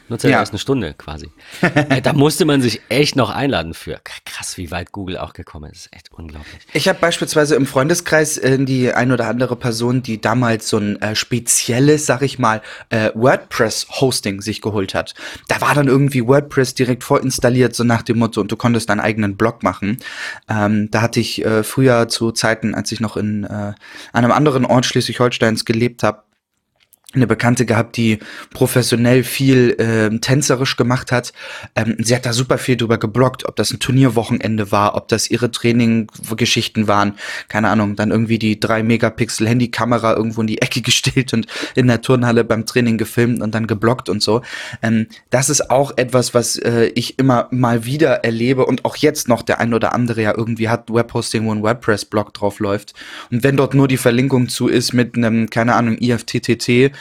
[0.08, 0.40] Nutzer ja.
[0.40, 1.30] erst eine Stunde quasi.
[1.88, 4.00] Äh, da musste man sich echt noch einladen für.
[4.24, 5.88] Krass, wie weit Google auch gekommen ist.
[5.92, 6.58] Echt unglaublich.
[6.72, 11.00] Ich habe beispielsweise im Freundeskreis äh, die ein oder andere Person, die damals so ein
[11.02, 15.14] äh, spezielles, sag ich mal, äh, WordPress-Hosting sich geholt hat.
[15.48, 19.00] Da war dann irgendwie WordPress direkt vorinstalliert, so nach dem Motto, und du konntest deinen
[19.00, 19.98] eigenen Blog machen.
[20.48, 23.74] Ähm, da hatte ich äh, früher zu Zeiten, als ich noch in äh,
[24.12, 26.22] einem anderen Ort Schleswig-Holsteins gelebt habe,
[27.16, 28.18] eine Bekannte gehabt, die
[28.52, 31.32] professionell viel äh, tänzerisch gemacht hat.
[31.74, 35.30] Ähm, sie hat da super viel drüber geblockt, ob das ein Turnierwochenende war, ob das
[35.30, 37.14] ihre Training-Geschichten waren.
[37.48, 41.86] Keine Ahnung, dann irgendwie die drei Megapixel Handykamera irgendwo in die Ecke gestellt und in
[41.86, 44.42] der Turnhalle beim Training gefilmt und dann geblockt und so.
[44.82, 49.28] Ähm, das ist auch etwas, was äh, ich immer mal wieder erlebe und auch jetzt
[49.28, 52.94] noch der ein oder andere ja irgendwie hat Webhosting, wo ein WordPress-Blog drauf läuft.
[53.30, 56.92] Und wenn dort nur die Verlinkung zu ist mit einem, keine Ahnung, IFTTT,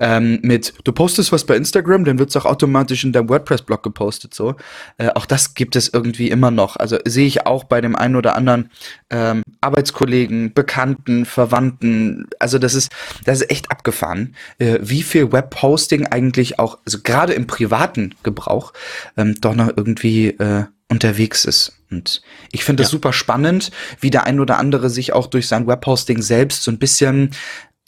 [0.00, 3.82] ähm, mit, du postest was bei Instagram, dann wird es auch automatisch in deinem WordPress-Blog
[3.82, 4.34] gepostet.
[4.34, 4.56] So,
[4.98, 6.76] äh, auch das gibt es irgendwie immer noch.
[6.76, 8.70] Also sehe ich auch bei dem einen oder anderen
[9.10, 12.26] ähm, Arbeitskollegen, Bekannten, Verwandten.
[12.38, 12.92] Also das ist,
[13.24, 18.72] das ist echt abgefahren, äh, wie viel Webhosting eigentlich auch, also gerade im privaten Gebrauch,
[19.16, 21.72] ähm, doch noch irgendwie äh, unterwegs ist.
[21.90, 22.22] Und
[22.52, 22.92] ich finde es ja.
[22.92, 26.78] super spannend, wie der ein oder andere sich auch durch sein Webhosting selbst so ein
[26.78, 27.30] bisschen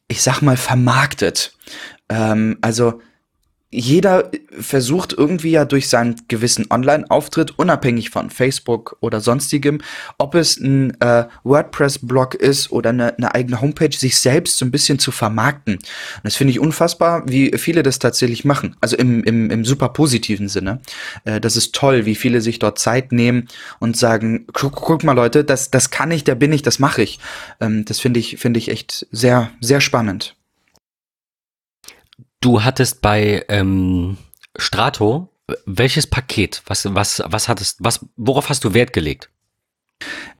[0.08, 1.52] ich sag mal, vermarktet.
[2.08, 3.00] Ähm, also
[3.70, 9.80] jeder versucht irgendwie ja durch seinen gewissen Online-Auftritt, unabhängig von Facebook oder sonstigem,
[10.18, 14.70] ob es ein äh, WordPress-Blog ist oder eine, eine, eigene Homepage, sich selbst so ein
[14.70, 15.74] bisschen zu vermarkten.
[15.74, 18.76] Und das finde ich unfassbar, wie viele das tatsächlich machen.
[18.80, 20.80] Also im, im, im super positiven Sinne.
[21.24, 23.48] Äh, das ist toll, wie viele sich dort Zeit nehmen
[23.80, 27.02] und sagen, guck, guck mal Leute, das, das kann ich, der bin ich, das mache
[27.02, 27.18] ich.
[27.60, 30.36] Ähm, das finde ich, finde ich echt sehr, sehr spannend.
[32.40, 34.16] Du hattest bei ähm,
[34.56, 35.30] Strato
[35.64, 36.62] welches Paket?
[36.66, 39.30] Was, was, was hattest, was, worauf hast du Wert gelegt?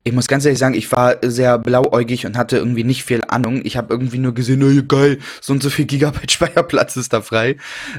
[0.07, 3.63] Ich muss ganz ehrlich sagen, ich war sehr blauäugig und hatte irgendwie nicht viel Ahnung.
[3.65, 7.23] Ich habe irgendwie nur gesehen, oh, geil, so und so viel Gigabyte Speicherplatz ist da
[7.23, 7.57] frei.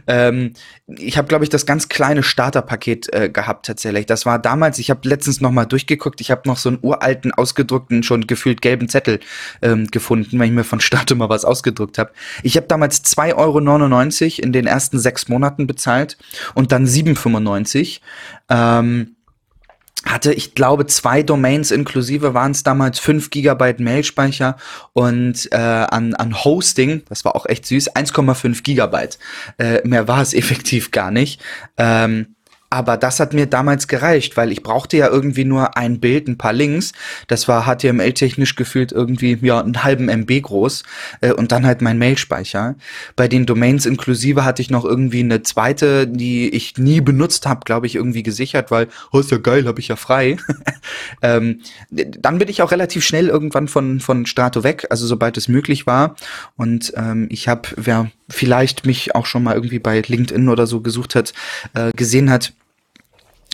[0.07, 0.53] Ähm,
[0.87, 4.05] ich habe, glaube ich, das ganz kleine Starterpaket äh, gehabt tatsächlich.
[4.05, 7.33] Das war damals, ich habe letztens noch mal durchgeguckt, ich habe noch so einen uralten,
[7.33, 9.19] ausgedruckten, schon gefühlt gelben Zettel
[9.61, 12.13] ähm, gefunden, weil ich mir von Start mal was ausgedruckt habe.
[12.41, 16.17] Ich habe damals 2,99 Euro in den ersten sechs Monaten bezahlt
[16.53, 17.99] und dann 7,95
[18.49, 19.16] ähm,
[20.05, 24.57] hatte, ich glaube, zwei Domains inklusive waren es damals 5 Gigabyte Mailspeicher
[24.93, 29.17] und äh, an, an Hosting, das war auch echt süß, 1,5 Gigabyte.
[29.57, 31.41] Äh, mehr war es effektiv gar nicht.
[31.77, 32.36] Ähm,
[32.69, 36.37] aber das hat mir damals gereicht, weil ich brauchte ja irgendwie nur ein Bild, ein
[36.37, 36.91] paar Links.
[37.27, 40.83] Das war HTML-technisch gefühlt irgendwie ja einen halben MB groß
[41.21, 42.75] äh, und dann halt mein Mailspeicher.
[43.15, 47.61] Bei den Domains inklusive hatte ich noch irgendwie eine zweite, die ich nie benutzt habe,
[47.63, 50.37] glaube ich, irgendwie gesichert, weil, oh, ist ja geil, habe ich ja frei.
[51.21, 55.47] ähm, dann bin ich auch relativ schnell irgendwann von, von Strato weg, also sobald es
[55.47, 56.15] möglich war.
[56.57, 60.81] Und ähm, ich habe, wer vielleicht mich auch schon mal irgendwie bei LinkedIn oder so
[60.81, 61.33] gesucht hat,
[61.73, 62.53] äh, gesehen hat,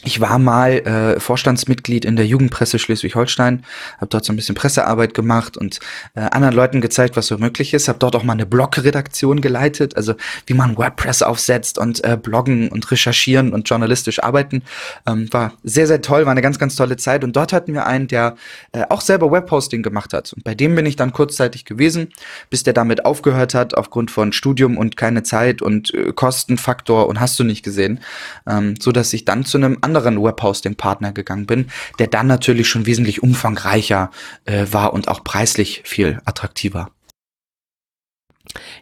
[0.04, 3.64] ich war mal äh, Vorstandsmitglied in der Jugendpresse Schleswig-Holstein,
[3.98, 5.80] habe dort so ein bisschen Pressearbeit gemacht und
[6.16, 7.88] äh, anderen Leuten gezeigt, was so möglich ist.
[7.88, 12.70] Habe dort auch mal eine Blogredaktion geleitet, also wie man WordPress aufsetzt und äh, bloggen
[12.70, 14.64] und recherchieren und journalistisch arbeiten.
[15.08, 17.24] Ähm, war sehr, sehr toll, war eine ganz, ganz tolle Zeit.
[17.24, 18.36] Und dort hatten wir einen, der
[18.74, 20.34] äh, auch selber Webhosting gemacht hat.
[20.34, 22.10] Und bei dem bin ich dann kurzzeitig gewesen,
[22.50, 27.22] bis der damit aufgehört hat, aufgrund von Studium und keine Zeit und äh, Kostenfaktor und
[27.22, 28.02] hast du nicht gesehen.
[28.48, 32.86] Ähm, so dass ich dann zu einem anderen Webhosting-Partner gegangen bin, der dann natürlich schon
[32.86, 34.12] wesentlich umfangreicher
[34.46, 36.92] äh, war und auch preislich viel attraktiver.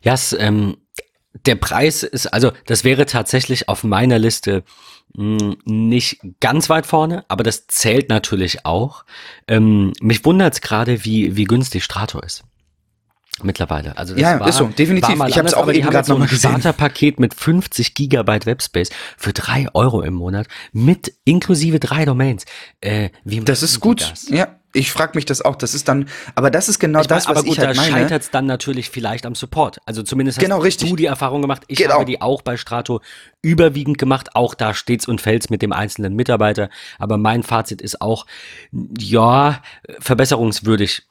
[0.02, 0.78] Ja, es, ähm,
[1.46, 4.64] der Preis ist, also das wäre tatsächlich auf meiner Liste
[5.16, 9.06] mh, hm, nicht ganz weit vorne, aber das zählt natürlich auch.
[9.48, 12.44] Ähm, mich wundert es gerade, wie, wie günstig Strato ist
[13.44, 13.98] mittlerweile.
[13.98, 15.16] Also das ja, war, ist so, definitiv.
[15.28, 16.52] ich habe es auch eben gerade so nochmal gesehen.
[16.52, 22.46] Starterpaket mit 50 Gigabyte Webspace für drei Euro im Monat mit inklusive drei Domains.
[22.82, 24.02] Äh, wie das ist gut.
[24.12, 24.30] Das?
[24.30, 25.56] Ja, ich frage mich das auch.
[25.56, 27.90] Das ist dann, aber das ist genau ich das, mein, was gut, ich halt meine.
[27.90, 29.80] Aber da scheitert es dann natürlich vielleicht am Support.
[29.86, 30.90] Also zumindest hast genau, richtig.
[30.90, 31.64] du die Erfahrung gemacht.
[31.68, 31.96] Ich genau.
[31.96, 33.02] habe die auch bei Strato
[33.42, 34.36] überwiegend gemacht.
[34.36, 36.70] Auch da steht's und fällt's mit dem einzelnen Mitarbeiter.
[37.00, 38.26] Aber mein Fazit ist auch,
[38.98, 39.62] ja,
[40.00, 41.04] verbesserungswürdig.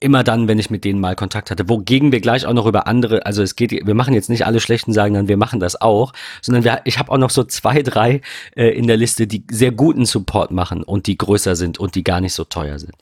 [0.00, 1.68] Immer dann, wenn ich mit denen mal Kontakt hatte.
[1.68, 4.60] Wogegen wir gleich auch noch über andere, also es geht, wir machen jetzt nicht alle
[4.60, 6.12] schlechten sagen, dann wir machen das auch,
[6.42, 8.22] sondern wir, ich habe auch noch so zwei, drei
[8.54, 12.04] äh, in der Liste, die sehr guten Support machen und die größer sind und die
[12.04, 12.94] gar nicht so teuer sind.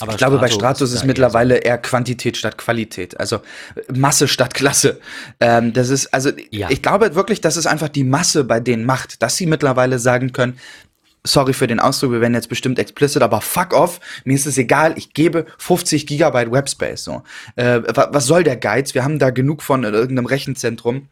[0.00, 3.40] Aber ich glaube, bei Stratos ist, ist mittlerweile eher Quantität statt Qualität, also
[3.92, 5.00] Masse statt Klasse.
[5.38, 6.68] Ähm, das ist, also ja.
[6.70, 10.32] ich glaube wirklich, dass es einfach die Masse bei denen macht, dass sie mittlerweile sagen
[10.32, 10.58] können,
[11.22, 14.58] sorry für den Ausdruck, wir werden jetzt bestimmt explicit, aber fuck off, mir ist es
[14.58, 17.04] egal, ich gebe 50 Gigabyte Webspace.
[17.04, 17.22] So.
[17.56, 18.94] Äh, was soll der Geiz?
[18.94, 21.08] Wir haben da genug von in irgendeinem Rechenzentrum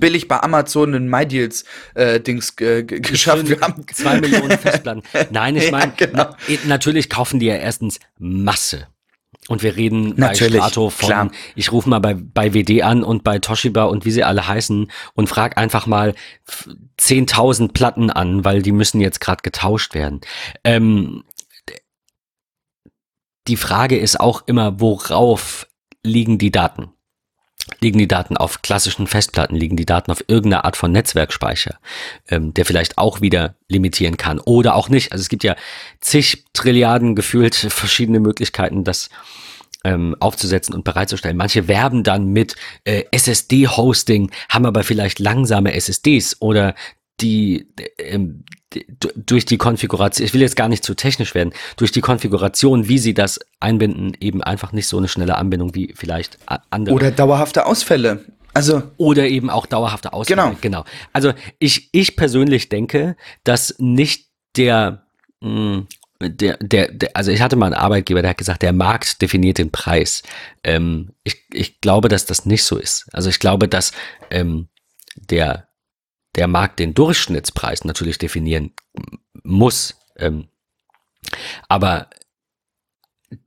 [0.00, 3.48] billig bei Amazon ein MyDeals äh, Dings äh, geschafft.
[3.48, 5.02] Wir haben zwei Millionen Festplatten.
[5.30, 6.36] Nein, ich meine, ja, genau.
[6.48, 8.86] na, natürlich kaufen die ja erstens Masse.
[9.48, 11.30] Und wir reden Natürlich, bei Strato von, klar.
[11.54, 14.90] ich rufe mal bei, bei WD an und bei Toshiba und wie sie alle heißen
[15.14, 16.14] und frag einfach mal
[16.98, 20.22] 10.000 Platten an, weil die müssen jetzt gerade getauscht werden.
[20.62, 21.24] Ähm,
[23.46, 25.66] die Frage ist auch immer, worauf
[26.02, 26.92] liegen die Daten?
[27.80, 31.78] Liegen die Daten auf klassischen Festplatten, liegen die Daten auf irgendeiner Art von Netzwerkspeicher,
[32.28, 35.12] ähm, der vielleicht auch wieder limitieren kann oder auch nicht.
[35.12, 35.56] Also es gibt ja
[36.00, 39.08] zig Trilliarden gefühlt verschiedene Möglichkeiten, das
[39.84, 41.36] ähm, aufzusetzen und bereitzustellen.
[41.36, 46.74] Manche werben dann mit äh, SSD-Hosting, haben aber vielleicht langsame SSDs oder
[47.20, 48.53] die, ähm, die,
[49.16, 52.98] durch die Konfiguration, ich will jetzt gar nicht zu technisch werden, durch die Konfiguration, wie
[52.98, 56.38] sie das einbinden, eben einfach nicht so eine schnelle Anbindung wie vielleicht
[56.70, 56.94] andere.
[56.94, 58.24] Oder dauerhafte Ausfälle.
[58.52, 60.42] Also oder eben auch dauerhafte Ausfälle.
[60.42, 60.56] Genau.
[60.60, 60.84] genau.
[61.12, 65.06] Also ich ich persönlich denke, dass nicht der
[65.40, 65.86] mh, hm,
[66.20, 69.58] der, der, der, also ich hatte mal einen Arbeitgeber, der hat gesagt, der Markt definiert
[69.58, 70.22] den Preis.
[70.62, 73.06] Ähm, ich, ich glaube, dass das nicht so ist.
[73.12, 73.92] Also ich glaube, dass
[74.30, 74.68] ähm,
[75.16, 75.68] der
[76.36, 78.72] der Markt den Durchschnittspreis natürlich definieren
[79.42, 79.96] muss.
[80.16, 80.48] Ähm,
[81.68, 82.10] aber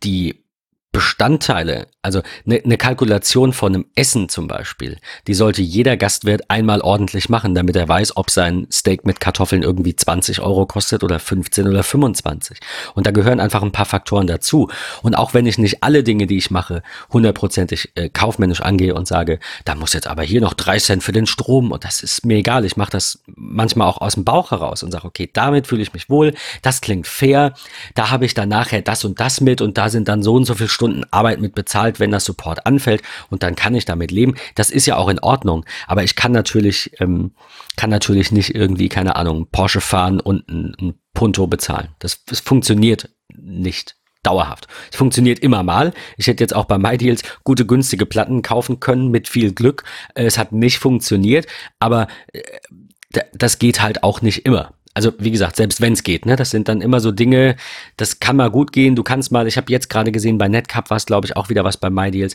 [0.04, 0.44] die
[0.92, 4.98] Bestandteile, also eine ne Kalkulation von einem Essen zum Beispiel,
[5.28, 9.62] die sollte jeder Gastwirt einmal ordentlich machen, damit er weiß, ob sein Steak mit Kartoffeln
[9.62, 12.60] irgendwie 20 Euro kostet oder 15 oder 25.
[12.96, 14.70] Und da gehören einfach ein paar Faktoren dazu.
[15.04, 19.08] Und auch wenn ich nicht alle Dinge, die ich mache, hundertprozentig äh, kaufmännisch angehe und
[19.08, 22.26] sage, da muss jetzt aber hier noch drei Cent für den Strom und das ist
[22.26, 22.66] mir egal.
[22.66, 25.94] Ich mache das manchmal auch aus dem Bauch heraus und sage, okay, damit fühle ich
[25.94, 27.54] mich wohl, das klingt fair,
[27.94, 30.46] da habe ich dann nachher das und das mit und da sind dann so und
[30.46, 34.12] so viele Stunden Arbeit mit bezahlt, wenn das Support anfällt und dann kann ich damit
[34.12, 34.36] leben.
[34.54, 35.66] Das ist ja auch in Ordnung.
[35.88, 37.32] Aber ich kann natürlich, ähm,
[37.78, 41.90] kann natürlich nicht irgendwie, keine Ahnung, Porsche fahren und ein, ein Punto bezahlen.
[41.98, 44.68] Das, das funktioniert nicht dauerhaft.
[44.92, 45.94] Es funktioniert immer mal.
[46.16, 49.84] Ich hätte jetzt auch bei MyDeals gute, günstige Platten kaufen können mit viel Glück.
[50.14, 51.48] Es hat nicht funktioniert,
[51.80, 52.42] aber äh,
[53.34, 56.50] das geht halt auch nicht immer also wie gesagt, selbst wenn es geht, ne, das
[56.50, 57.56] sind dann immer so Dinge,
[57.98, 58.96] das kann mal gut gehen.
[58.96, 61.50] Du kannst mal, ich habe jetzt gerade gesehen, bei Netcup war es, glaube ich, auch
[61.50, 62.34] wieder was bei MyDeals.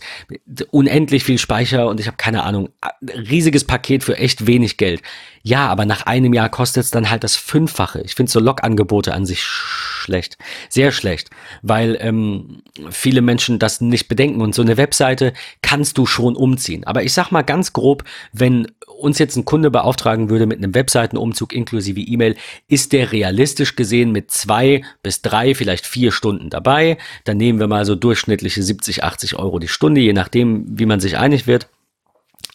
[0.70, 2.68] Unendlich viel Speicher und ich habe keine Ahnung,
[3.03, 5.03] riesiges Paket für echt wenig Geld.
[5.42, 8.01] Ja, aber nach einem Jahr kostet es dann halt das Fünffache.
[8.03, 10.38] Ich finde so Log-Angebote an sich schlecht.
[10.68, 11.31] Sehr schlecht.
[11.62, 14.40] Weil ähm, viele Menschen das nicht bedenken.
[14.40, 16.85] Und so eine Webseite kannst du schon umziehen.
[16.85, 20.75] Aber ich sag mal ganz grob, wenn uns jetzt ein Kunde beauftragen würde mit einem
[20.75, 22.37] Webseitenumzug inklusive E-Mail,
[22.68, 26.98] ist der realistisch gesehen mit zwei bis drei, vielleicht vier Stunden dabei.
[27.24, 31.00] Dann nehmen wir mal so durchschnittliche 70, 80 Euro die Stunde, je nachdem, wie man
[31.00, 31.68] sich einig wird.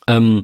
[0.07, 0.43] Ähm,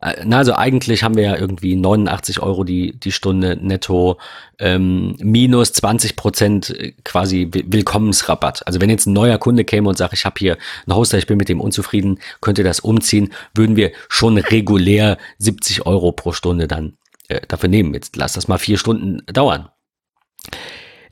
[0.00, 4.18] Äh, na, also eigentlich haben wir ja irgendwie 89 Euro die, die Stunde netto,
[4.58, 8.66] ähm, minus 20 Prozent äh, quasi Willkommensrabatt.
[8.66, 11.26] Also wenn jetzt ein neuer Kunde käme und sagt, ich habe hier einen Hoster, ich
[11.26, 16.68] bin mit dem unzufrieden, könnte das umziehen, würden wir schon regulär 70 Euro pro Stunde
[16.68, 17.94] dann äh, dafür nehmen.
[17.94, 19.68] Jetzt lass das mal vier Stunden dauern.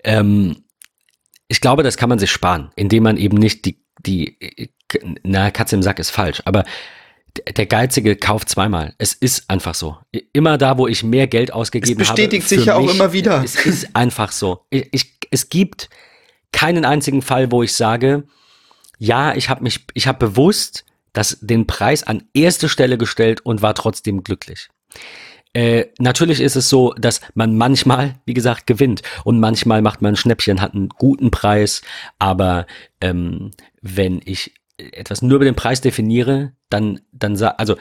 [0.02, 0.64] Ähm,
[1.48, 4.68] ich glaube, das kann man sich sparen, indem man eben nicht die, die, äh,
[5.22, 6.64] na, Katze im Sack ist falsch, aber
[7.56, 8.94] der Geizige kauft zweimal.
[8.98, 9.98] Es ist einfach so.
[10.32, 12.02] Immer da, wo ich mehr Geld ausgegeben habe.
[12.02, 13.42] Es bestätigt habe, sich ja auch immer wieder.
[13.42, 14.66] Es ist einfach so.
[14.70, 15.88] Ich, ich, es gibt
[16.52, 18.24] keinen einzigen Fall, wo ich sage,
[18.98, 23.62] ja, ich habe mich, ich habe bewusst das, den Preis an erste Stelle gestellt und
[23.62, 24.68] war trotzdem glücklich.
[25.54, 30.12] Äh, natürlich ist es so, dass man manchmal, wie gesagt, gewinnt und manchmal macht man
[30.12, 31.82] ein Schnäppchen, hat einen guten Preis,
[32.18, 32.66] aber
[33.00, 37.76] ähm, wenn ich etwas nur über den Preis definiere, dann, dann also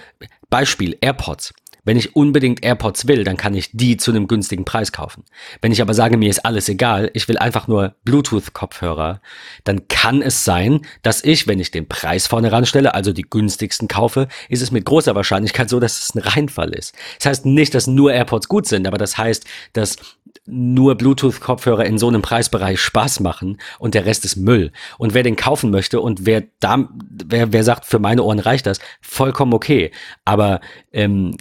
[0.49, 1.53] Beispiel AirPods.
[1.83, 5.23] Wenn ich unbedingt AirPods will, dann kann ich die zu einem günstigen Preis kaufen.
[5.61, 9.21] Wenn ich aber sage, mir ist alles egal, ich will einfach nur Bluetooth-Kopfhörer,
[9.63, 13.87] dann kann es sein, dass ich, wenn ich den Preis vorne ranstelle, also die günstigsten
[13.87, 16.95] kaufe, ist es mit großer Wahrscheinlichkeit so, dass es ein Reinfall ist.
[17.19, 19.97] Das heißt nicht, dass nur AirPods gut sind, aber das heißt, dass
[20.45, 24.71] nur Bluetooth-Kopfhörer in so einem Preisbereich Spaß machen und der Rest ist Müll.
[24.97, 26.89] Und wer den kaufen möchte und wer da,
[27.25, 29.91] wer, wer sagt, für meine Ohren reicht das, vollkommen okay.
[30.25, 30.59] Aber
[30.91, 31.37] ähm,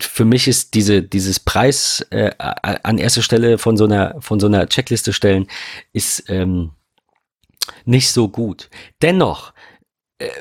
[0.00, 4.46] für mich ist diese, dieses Preis äh, an erster Stelle von so einer, von so
[4.46, 5.46] einer Checkliste stellen,
[5.92, 6.72] ist ähm,
[7.84, 8.70] nicht so gut.
[9.02, 9.52] Dennoch,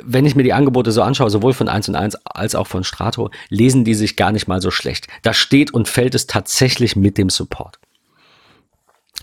[0.04, 2.84] wenn ich mir die Angebote so anschaue, sowohl von 1 und 1 als auch von
[2.84, 5.08] Strato, lesen die sich gar nicht mal so schlecht.
[5.24, 7.80] Da steht und fällt es tatsächlich mit dem Support.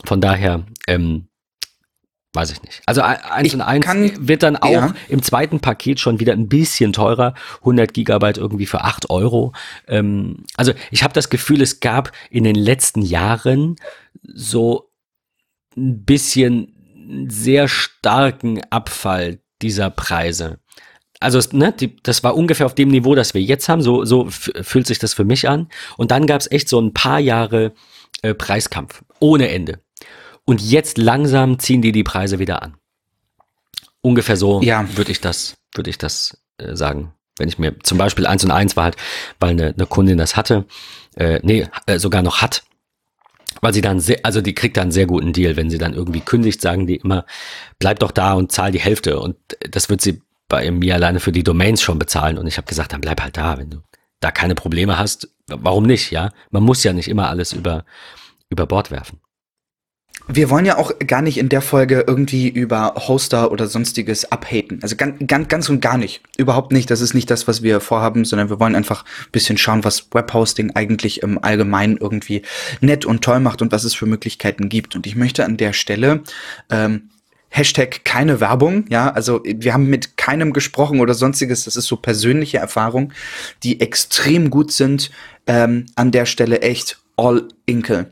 [0.04, 1.28] Von daher, ähm,
[2.34, 2.82] weiß ich nicht.
[2.86, 3.86] Also 1 und 1
[4.20, 4.94] wird dann auch ja.
[5.08, 7.34] im zweiten Paket schon wieder ein bisschen teurer.
[7.60, 9.52] 100 Gigabyte irgendwie für 8 Euro.
[9.86, 13.76] Ähm, also ich habe das Gefühl, es gab in den letzten Jahren
[14.22, 14.90] so
[15.76, 16.74] ein bisschen
[17.28, 20.58] sehr starken Abfall dieser Preise.
[21.20, 23.82] Also ne, die, das war ungefähr auf dem Niveau, das wir jetzt haben.
[23.82, 25.68] So, so fühlt sich das für mich an.
[25.96, 27.72] Und dann gab es echt so ein paar Jahre
[28.22, 29.80] äh, Preiskampf ohne Ende.
[30.44, 32.76] Und jetzt langsam ziehen die die Preise wieder an.
[34.00, 34.86] Ungefähr so ja.
[34.96, 37.12] würde ich das, würde ich das äh, sagen.
[37.36, 38.96] Wenn ich mir zum Beispiel eins und eins war halt,
[39.40, 40.66] weil eine, eine Kundin das hatte,
[41.16, 42.62] äh, nee, äh, sogar noch hat,
[43.60, 45.94] weil sie dann sehr, also die kriegt dann einen sehr guten Deal, wenn sie dann
[45.94, 47.24] irgendwie kündigt, sagen die immer,
[47.78, 49.18] bleib doch da und zahl die Hälfte.
[49.20, 49.36] Und
[49.70, 52.38] das wird sie bei mir alleine für die Domains schon bezahlen.
[52.38, 53.78] Und ich habe gesagt, dann bleib halt da, wenn du
[54.20, 55.28] da keine Probleme hast.
[55.46, 56.30] Warum nicht, ja?
[56.50, 57.84] Man muss ja nicht immer alles über,
[58.48, 59.20] über Bord werfen.
[60.30, 64.78] Wir wollen ja auch gar nicht in der Folge irgendwie über Hoster oder sonstiges abhaten.
[64.82, 66.20] Also ganz, ganz, ganz und gar nicht.
[66.36, 66.90] Überhaupt nicht.
[66.90, 70.08] Das ist nicht das, was wir vorhaben, sondern wir wollen einfach ein bisschen schauen, was
[70.12, 72.42] Webhosting eigentlich im Allgemeinen irgendwie
[72.82, 74.94] nett und toll macht und was es für Möglichkeiten gibt.
[74.94, 76.22] Und ich möchte an der Stelle
[76.68, 77.08] ähm,
[77.50, 81.96] Hashtag keine Werbung, ja, also wir haben mit keinem gesprochen oder sonstiges, das ist so
[81.96, 83.12] persönliche Erfahrung,
[83.62, 85.10] die extrem gut sind,
[85.46, 88.10] ähm, an der Stelle echt all Inkel.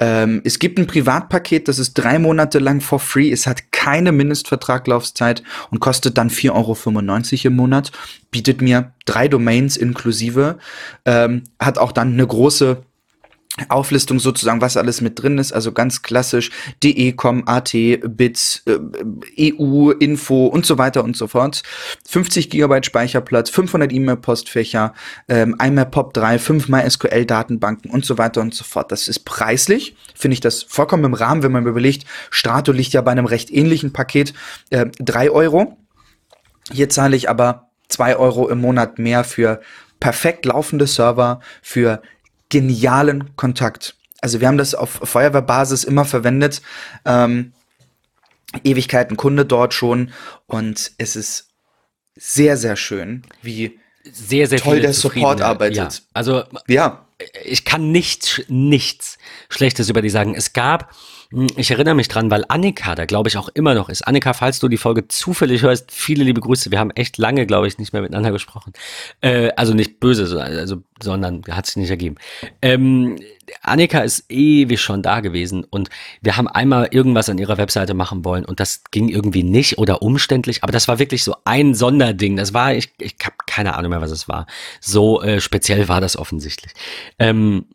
[0.00, 3.30] Ähm, es gibt ein Privatpaket, das ist drei Monate lang for free.
[3.30, 7.92] Es hat keine Mindestvertraglaufzeit und kostet dann 4,95 Euro im Monat.
[8.30, 10.58] Bietet mir drei Domains inklusive.
[11.04, 12.82] Ähm, hat auch dann eine große
[13.68, 16.50] Auflistung sozusagen, was alles mit drin ist, also ganz klassisch
[16.82, 17.72] DE, Com, AT,
[18.06, 21.62] Bits, äh, EU, Info und so weiter und so fort.
[22.06, 24.92] 50 Gigabyte Speicherplatz, 500 E-Mail-Postfächer,
[25.28, 28.92] ähm, einmal POP3, 5 MySQL-Datenbanken und so weiter und so fort.
[28.92, 33.00] Das ist preislich, finde ich das vollkommen im Rahmen, wenn man überlegt, Strato liegt ja
[33.00, 34.34] bei einem recht ähnlichen Paket,
[34.70, 35.78] äh, 3 Euro.
[36.70, 39.60] Hier zahle ich aber 2 Euro im Monat mehr für
[40.00, 42.02] perfekt laufende Server, für
[42.48, 43.96] genialen Kontakt.
[44.20, 46.62] Also wir haben das auf Feuerwehrbasis immer verwendet.
[47.04, 47.52] Ähm,
[48.64, 50.12] Ewigkeiten Kunde dort schon
[50.46, 51.48] und es ist
[52.14, 55.76] sehr, sehr schön, wie sehr, sehr toll der Support arbeitet.
[55.76, 57.06] Ja, also ja.
[57.44, 60.34] ich kann nichts, nichts Schlechtes über die sagen.
[60.34, 60.94] Es gab
[61.56, 64.02] ich erinnere mich dran, weil Annika da glaube ich auch immer noch ist.
[64.02, 66.70] Annika, falls du die Folge zufällig hörst, viele liebe Grüße.
[66.70, 68.72] Wir haben echt lange, glaube ich, nicht mehr miteinander gesprochen.
[69.20, 72.16] Äh, also nicht böse, also, sondern hat sich nicht ergeben.
[72.62, 73.16] Ähm,
[73.62, 78.24] Annika ist ewig schon da gewesen und wir haben einmal irgendwas an ihrer Webseite machen
[78.24, 82.36] wollen und das ging irgendwie nicht oder umständlich, aber das war wirklich so ein Sonderding.
[82.36, 84.46] Das war, ich, ich habe keine Ahnung mehr, was es war.
[84.80, 86.72] So äh, speziell war das offensichtlich.
[87.18, 87.66] Ähm,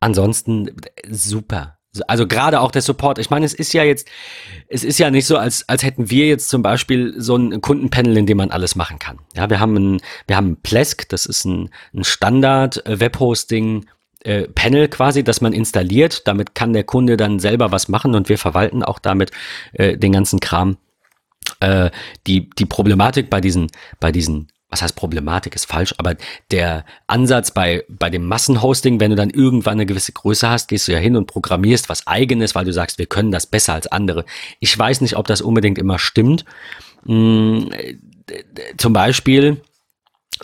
[0.00, 0.70] ansonsten
[1.08, 3.18] super Also gerade auch der Support.
[3.18, 4.08] Ich meine, es ist ja jetzt,
[4.68, 8.16] es ist ja nicht so, als, als hätten wir jetzt zum Beispiel so ein Kundenpanel,
[8.16, 9.18] in dem man alles machen kann.
[9.34, 12.98] Ja, wir haben ein, wir haben Plesk, das ist ein, ein Standard äh,
[14.24, 16.26] äh, Panel quasi, das man installiert.
[16.26, 19.30] Damit kann der Kunde dann selber was machen und wir verwalten auch damit
[19.72, 20.76] äh, den ganzen Kram.
[21.60, 21.90] Äh,
[22.26, 23.68] die, die Problematik bei diesen,
[23.98, 26.16] bei diesen was heißt Problematik ist falsch, aber
[26.50, 30.88] der Ansatz bei, bei dem Massenhosting, wenn du dann irgendwann eine gewisse Größe hast, gehst
[30.88, 33.86] du ja hin und programmierst was eigenes, weil du sagst, wir können das besser als
[33.86, 34.24] andere.
[34.60, 36.44] Ich weiß nicht, ob das unbedingt immer stimmt.
[37.06, 37.70] Hm,
[38.76, 39.62] zum Beispiel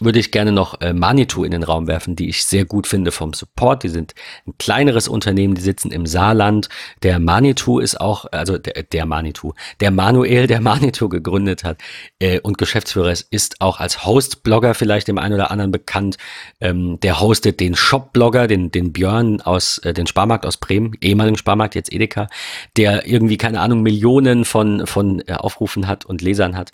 [0.01, 3.13] würde ich gerne noch äh, Manitou in den Raum werfen, die ich sehr gut finde
[3.13, 3.83] vom Support.
[3.83, 4.15] Die sind
[4.47, 6.69] ein kleineres Unternehmen, die sitzen im Saarland.
[7.03, 11.79] Der Manitou ist auch, also der, der Manitou, der Manuel, der Manitou gegründet hat
[12.19, 16.17] äh, und Geschäftsführer ist, ist auch als Host-Blogger vielleicht dem einen oder anderen bekannt.
[16.61, 21.37] Ähm, der hostet den Shop-Blogger, den, den Björn aus, äh, den Sparmarkt aus Bremen, ehemaligen
[21.37, 22.29] Sparmarkt, jetzt Edeka,
[22.77, 26.73] der irgendwie, keine Ahnung, Millionen von, von äh, Aufrufen hat und Lesern hat.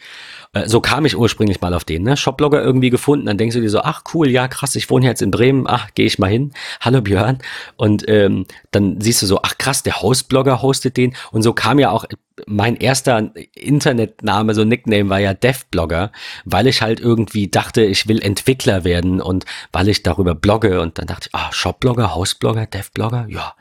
[0.53, 2.16] Äh, so kam ich ursprünglich mal auf den, ne?
[2.16, 3.26] Shop-Blogger irgendwie gefunden.
[3.26, 5.88] Dann denkst du dir so, ach cool, ja krass, ich wohne jetzt in Bremen, ach,
[5.94, 6.53] gehe ich mal hin.
[6.80, 7.38] Hallo Björn.
[7.76, 11.14] Und ähm, dann siehst du so, ach krass, der Host-Blogger hostet den.
[11.30, 12.05] Und so kam ja auch
[12.47, 16.12] mein erster Internetname, so Nickname war ja Dev-Blogger,
[16.45, 20.99] weil ich halt irgendwie dachte, ich will Entwickler werden und weil ich darüber blogge und
[20.99, 23.55] dann dachte ich, ah, Shop-Blogger, Host-Blogger, Dev-Blogger, ja,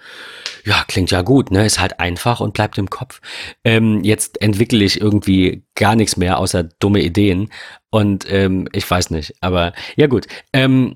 [0.65, 3.21] ja, klingt ja gut, ne, ist halt einfach und bleibt im Kopf.
[3.63, 7.49] Ähm, jetzt entwickle ich irgendwie gar nichts mehr außer dumme Ideen
[7.89, 10.95] und ähm, ich weiß nicht, aber ja gut, ähm,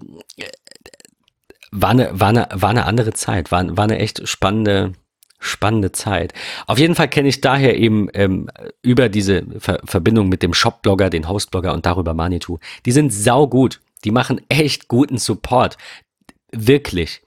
[1.74, 4.94] war eine, war eine, war eine andere Zeit, war, war eine echt spannende,
[5.44, 6.34] spannende Zeit.
[6.68, 8.50] Auf jeden Fall kenne ich daher eben ähm,
[8.82, 12.60] über diese Ver Verbindung mit dem Shop-Blogger, den Host-Blogger und darüber Manitou.
[12.86, 13.82] Die sind saugut.
[14.04, 15.78] Die machen echt guten Support.
[16.52, 17.22] Wirklich.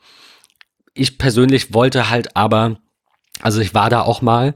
[0.94, 2.78] Ich persönlich wollte halt aber,
[3.40, 4.54] also ich war da auch mal,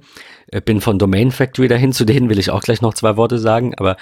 [0.49, 3.39] äh, bin von Domain Factory dahin, zu denen will ich auch gleich noch zwei Worte
[3.39, 3.97] sagen, aber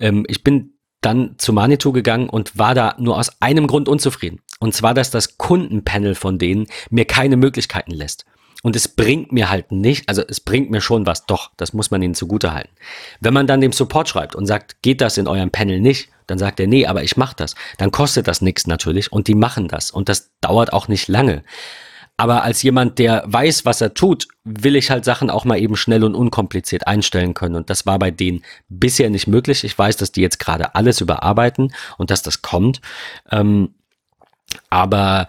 [0.00, 4.40] ähm, ich bin dann zu Manitou gegangen und war da nur aus einem Grund unzufrieden.
[4.60, 8.24] Und zwar, dass das Kundenpanel von denen mir keine Möglichkeiten lässt.
[8.62, 11.90] Und es bringt mir halt nicht, also es bringt mir schon was, doch, das muss
[11.90, 12.70] man ihnen zugute halten.
[13.20, 16.38] Wenn man dann dem Support schreibt und sagt, geht das in eurem Panel nicht, dann
[16.38, 17.56] sagt er, nee, aber ich mach das.
[17.78, 21.42] Dann kostet das nichts natürlich und die machen das und das dauert auch nicht lange.
[22.16, 25.74] Aber als jemand, der weiß, was er tut, will ich halt Sachen auch mal eben
[25.76, 27.56] schnell und unkompliziert einstellen können.
[27.56, 29.64] Und das war bei denen bisher nicht möglich.
[29.64, 32.80] Ich weiß, dass die jetzt gerade alles überarbeiten und dass das kommt.
[33.30, 33.74] Ähm,
[34.70, 35.26] aber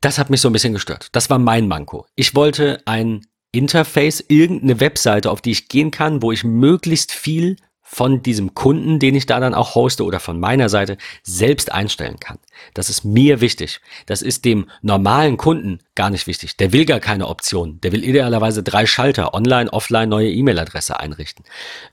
[0.00, 1.08] das hat mich so ein bisschen gestört.
[1.12, 2.06] Das war mein Manko.
[2.14, 7.56] Ich wollte ein Interface, irgendeine Webseite, auf die ich gehen kann, wo ich möglichst viel
[7.82, 12.20] von diesem Kunden, den ich da dann auch hoste oder von meiner Seite selbst einstellen
[12.20, 12.38] kann.
[12.72, 13.80] Das ist mir wichtig.
[14.06, 16.56] Das ist dem normalen Kunden gar nicht wichtig.
[16.56, 17.80] Der will gar keine Option.
[17.80, 21.44] Der will idealerweise drei Schalter, online, offline, neue E-Mail-Adresse einrichten.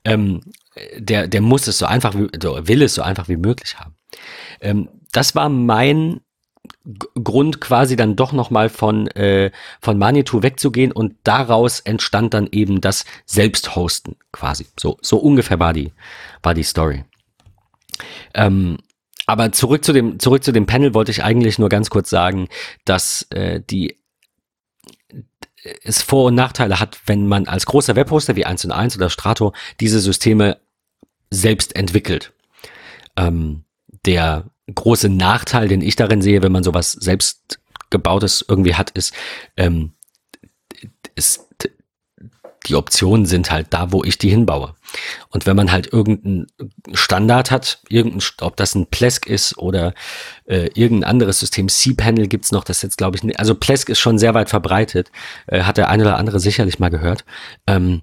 [0.05, 0.41] Ähm,
[0.97, 3.95] der, der muss es so einfach, wie, will es so einfach wie möglich haben.
[4.61, 6.21] Ähm, das war mein
[7.23, 9.51] Grund quasi dann doch nochmal von, äh,
[9.81, 14.67] von Manitou wegzugehen und daraus entstand dann eben das Selbsthosten quasi.
[14.79, 15.91] So, so ungefähr war die,
[16.43, 17.03] war die Story.
[18.33, 18.77] Ähm,
[19.25, 22.47] aber zurück zu dem, zurück zu dem Panel wollte ich eigentlich nur ganz kurz sagen,
[22.85, 23.97] dass äh, die
[25.83, 29.09] es Vor- und Nachteile hat, wenn man als großer Webhoster wie 1 und 1 oder
[29.09, 30.57] Strato diese Systeme
[31.29, 32.31] selbst entwickelt.
[33.17, 33.65] Ähm,
[34.05, 37.59] der große Nachteil, den ich darin sehe, wenn man sowas selbst
[37.89, 39.13] gebautes irgendwie hat, ist,
[39.55, 39.93] ähm,
[41.15, 41.47] ist
[42.67, 44.75] die Optionen sind halt da, wo ich die hinbaue.
[45.29, 46.47] Und wenn man halt irgendeinen
[46.93, 49.93] Standard hat, irgendein, ob das ein Plesk ist oder
[50.45, 53.99] äh, irgendein anderes System, C-Panel gibt's noch, das jetzt glaube ich nicht, also Plesk ist
[53.99, 55.11] schon sehr weit verbreitet,
[55.47, 57.25] äh, hat der eine oder andere sicherlich mal gehört.
[57.67, 58.01] Ähm,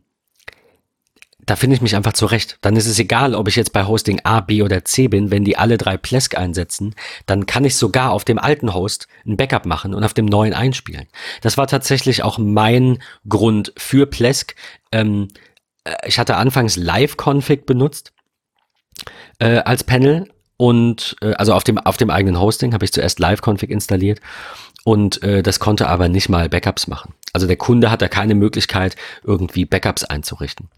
[1.47, 2.59] da finde ich mich einfach zurecht.
[2.61, 5.31] Dann ist es egal, ob ich jetzt bei Hosting A, B oder C bin.
[5.31, 6.95] Wenn die alle drei Plesk einsetzen,
[7.27, 10.55] dann kann ich sogar auf dem alten Host ein Backup machen und auf dem neuen
[10.55, 11.07] einspielen.
[11.43, 14.55] Das war tatsächlich auch mein Grund für Plesk.
[14.93, 15.29] Ähm,
[15.85, 18.13] äh, ich hatte anfangs Live-Config benutzt
[19.39, 23.19] äh, als Panel und äh, also auf dem auf dem eigenen Hosting habe ich zuerst
[23.19, 24.21] Live-Config installiert
[24.85, 27.15] und äh, das konnte aber nicht mal Backups machen.
[27.35, 30.69] Also der Kunde hat da keine Möglichkeit, irgendwie Backups einzurichten.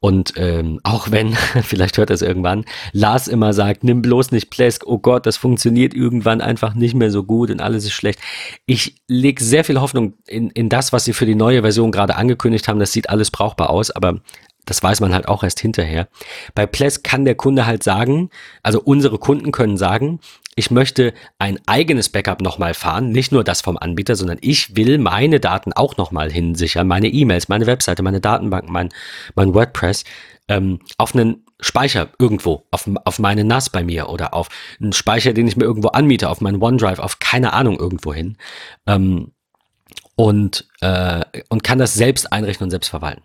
[0.00, 4.86] Und ähm, auch wenn, vielleicht hört es irgendwann, Lars immer sagt, nimm bloß nicht Plesk,
[4.86, 8.20] oh Gott, das funktioniert irgendwann einfach nicht mehr so gut und alles ist schlecht.
[8.66, 12.16] Ich lege sehr viel Hoffnung in, in das, was sie für die neue Version gerade
[12.16, 12.78] angekündigt haben.
[12.78, 14.20] Das sieht alles brauchbar aus, aber
[14.64, 16.08] das weiß man halt auch erst hinterher.
[16.54, 18.30] Bei Plesk kann der Kunde halt sagen,
[18.62, 20.20] also unsere Kunden können sagen,
[20.56, 24.98] ich möchte ein eigenes Backup nochmal fahren, nicht nur das vom Anbieter, sondern ich will
[24.98, 28.90] meine Daten auch nochmal hinsichern, meine E-Mails, meine Webseite, meine Datenbank, mein,
[29.34, 30.04] mein WordPress,
[30.48, 34.48] ähm, auf einen Speicher irgendwo, auf, auf meine NAS bei mir oder auf
[34.80, 38.36] einen Speicher, den ich mir irgendwo anmiete, auf meinen OneDrive, auf keine Ahnung irgendwo hin.
[38.86, 39.32] Ähm,
[40.16, 43.22] und, äh, und kann das selbst einrichten und selbst verwalten.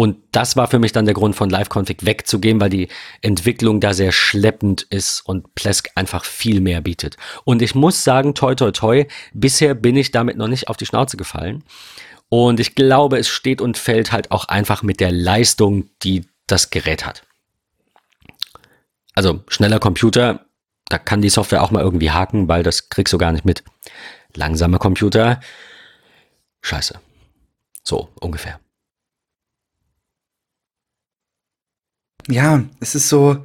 [0.00, 2.88] Und das war für mich dann der Grund, von Live-Config wegzugehen, weil die
[3.20, 7.18] Entwicklung da sehr schleppend ist und Plesk einfach viel mehr bietet.
[7.44, 10.86] Und ich muss sagen, toi, toi, toi, bisher bin ich damit noch nicht auf die
[10.86, 11.64] Schnauze gefallen.
[12.30, 16.70] Und ich glaube, es steht und fällt halt auch einfach mit der Leistung, die das
[16.70, 17.24] Gerät hat.
[19.14, 20.46] Also schneller Computer,
[20.88, 23.64] da kann die Software auch mal irgendwie haken, weil das kriegst du gar nicht mit.
[24.34, 25.40] Langsamer Computer,
[26.62, 26.98] scheiße.
[27.82, 28.60] So ungefähr.
[32.30, 33.44] Ja, es ist so,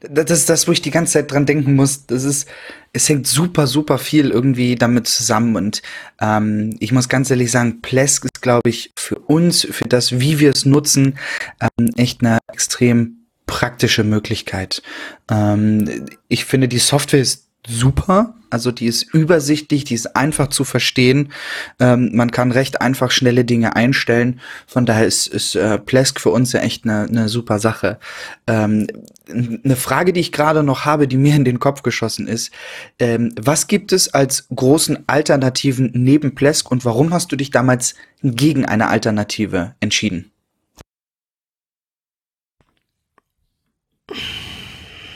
[0.00, 2.06] das ist das, wo ich die ganze Zeit dran denken muss.
[2.06, 2.48] Das ist,
[2.92, 5.54] es hängt super, super viel irgendwie damit zusammen.
[5.56, 5.82] Und
[6.20, 10.40] ähm, ich muss ganz ehrlich sagen, Plesk ist, glaube ich, für uns, für das, wie
[10.40, 11.18] wir es nutzen,
[11.60, 14.82] ähm, echt eine extrem praktische Möglichkeit.
[15.30, 18.34] Ähm, ich finde, die Software ist super.
[18.50, 21.32] Also die ist übersichtlich, die ist einfach zu verstehen.
[21.78, 24.40] Ähm, man kann recht einfach schnelle Dinge einstellen.
[24.66, 28.00] Von daher ist, ist äh, Plesk für uns ja echt eine, eine super Sache.
[28.48, 28.88] Ähm,
[29.28, 32.50] eine Frage, die ich gerade noch habe, die mir in den Kopf geschossen ist.
[32.98, 37.94] Ähm, was gibt es als großen Alternativen neben Plesk und warum hast du dich damals
[38.22, 40.32] gegen eine Alternative entschieden?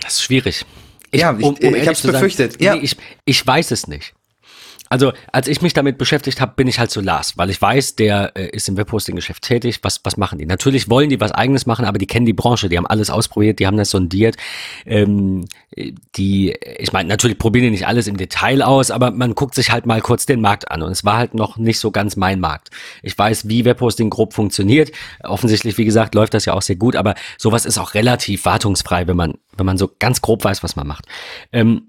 [0.01, 0.65] Das ist schwierig.
[1.15, 2.53] Ich, ja, ich, um, um ich hab's befürchtet.
[2.53, 2.75] Sagen, ja.
[2.75, 4.15] Nee, ich, ich weiß es nicht.
[4.95, 7.97] Also, als ich mich damit beschäftigt habe, bin ich halt zu Lars, weil ich weiß,
[7.97, 9.81] der äh, ist im Webhosting-Geschäft tätig.
[9.83, 10.47] Was, was machen die?
[10.47, 13.59] Natürlich wollen die was Eigenes machen, aber die kennen die Branche, die haben alles ausprobiert,
[13.59, 14.37] die haben das sondiert.
[14.87, 15.47] Ähm,
[16.15, 19.73] die, ich meine, natürlich probieren die nicht alles im Detail aus, aber man guckt sich
[19.73, 22.39] halt mal kurz den Markt an und es war halt noch nicht so ganz mein
[22.39, 22.71] Markt.
[23.03, 24.93] Ich weiß, wie Webhosting grob funktioniert.
[25.25, 29.09] Offensichtlich, wie gesagt, läuft das ja auch sehr gut, aber sowas ist auch relativ wartungsfrei,
[29.09, 31.07] wenn man, wenn man so ganz grob weiß, was man macht.
[31.51, 31.89] Ähm,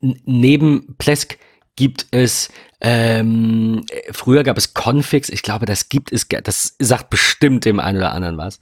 [0.00, 1.36] neben Plesk
[1.76, 2.50] gibt es,
[2.80, 7.98] ähm, früher gab es Configs, ich glaube, das gibt es, das sagt bestimmt dem einen
[7.98, 8.60] oder anderen was.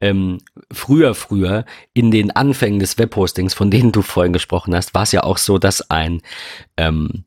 [0.00, 0.38] Ähm,
[0.72, 5.12] früher, früher, in den Anfängen des Webhostings, von denen du vorhin gesprochen hast, war es
[5.12, 6.22] ja auch so, dass ein,
[6.76, 7.24] ähm,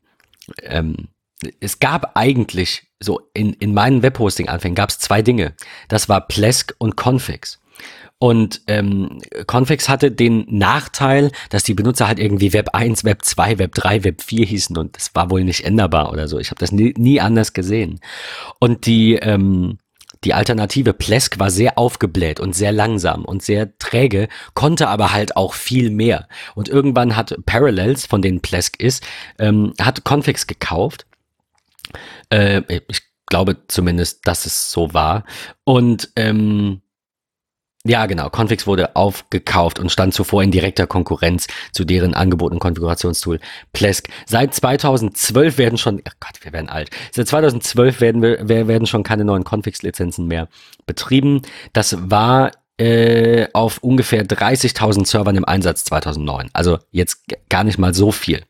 [0.63, 1.09] ähm,
[1.59, 5.53] es gab eigentlich so in, in meinen Webhosting-Anfängen gab es zwei Dinge.
[5.87, 7.58] Das war Plesk und Configs.
[8.19, 13.59] Und ähm, Convex hatte den Nachteil, dass die Benutzer halt irgendwie Web 1, Web 2,
[13.59, 16.37] Web 3, Web 4 hießen und das war wohl nicht änderbar oder so.
[16.37, 18.01] Ich habe das nie, nie anders gesehen.
[18.59, 19.77] Und die, ähm,
[20.25, 25.37] die Alternative Plesk war sehr aufgebläht und sehr langsam und sehr träge, konnte aber halt
[25.37, 26.27] auch viel mehr.
[26.55, 29.01] Und irgendwann hat Parallels, von denen Plesk ist,
[29.37, 31.05] ähm, hat Convex gekauft.
[32.29, 35.23] Äh, ich glaube zumindest, dass es so war.
[35.63, 36.81] Und ähm,
[37.89, 38.29] ja, genau.
[38.29, 43.39] Confix wurde aufgekauft und stand zuvor in direkter Konkurrenz zu deren angebotenen Konfigurationstool
[43.73, 44.09] Plesk.
[44.27, 46.91] Seit 2012 werden schon, ach Gott, wir werden alt.
[47.11, 50.49] Seit 2012 werden wir, werden schon keine neuen Confix-Lizenzen mehr
[50.85, 51.41] betrieben.
[51.73, 56.51] Das war äh, auf ungefähr 30.000 Servern im Einsatz 2009.
[56.53, 58.43] Also jetzt gar nicht mal so viel.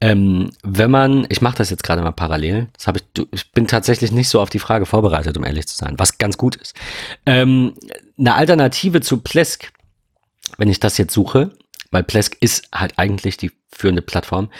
[0.00, 3.68] Ähm, wenn man, ich mache das jetzt gerade mal parallel, das habe ich, ich bin
[3.68, 6.74] tatsächlich nicht so auf die Frage vorbereitet, um ehrlich zu sein, was ganz gut ist.
[7.24, 7.74] Ähm,
[8.18, 9.72] eine Alternative zu Plesk,
[10.56, 11.56] wenn ich das jetzt suche,
[11.94, 14.50] weil Plesk ist halt eigentlich die führende Plattform.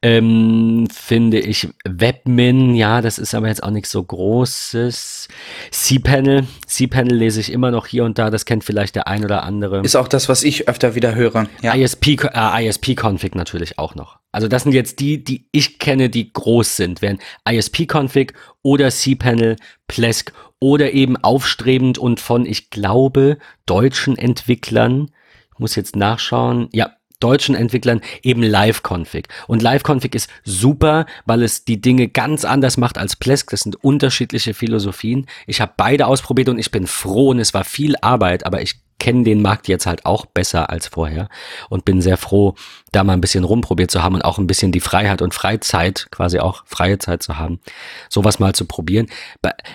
[0.00, 5.28] Ähm, finde ich Webmin, ja, das ist aber jetzt auch nichts so Großes.
[5.70, 9.42] cPanel, cPanel lese ich immer noch hier und da, das kennt vielleicht der ein oder
[9.42, 9.82] andere.
[9.82, 11.46] Ist auch das, was ich öfter wieder höre.
[11.60, 11.74] Ja.
[11.74, 14.18] ISP, äh, ISP-Config natürlich auch noch.
[14.32, 18.32] Also das sind jetzt die, die ich kenne, die groß sind, wären ISP-Config
[18.62, 19.56] oder cPanel,
[19.88, 23.36] Plesk oder eben aufstrebend und von, ich glaube,
[23.66, 25.10] deutschen Entwicklern
[25.58, 26.68] muss jetzt nachschauen.
[26.72, 29.28] Ja, deutschen Entwicklern eben Live-Config.
[29.46, 33.50] Und Live-Config ist super, weil es die Dinge ganz anders macht als Plesk.
[33.50, 35.26] Das sind unterschiedliche Philosophien.
[35.46, 38.80] Ich habe beide ausprobiert und ich bin froh und es war viel Arbeit, aber ich
[39.00, 41.28] kenne den Markt jetzt halt auch besser als vorher
[41.68, 42.54] und bin sehr froh,
[42.90, 46.08] da mal ein bisschen rumprobiert zu haben und auch ein bisschen die Freiheit und Freizeit,
[46.10, 47.60] quasi auch freie Zeit zu haben,
[48.08, 49.06] sowas mal zu probieren.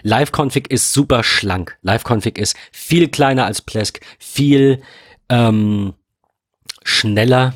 [0.02, 1.78] Live-Config ist super schlank.
[1.84, 4.82] Live-Config ist viel kleiner als Plesk, viel
[5.30, 5.94] ähm,
[6.84, 7.54] schneller,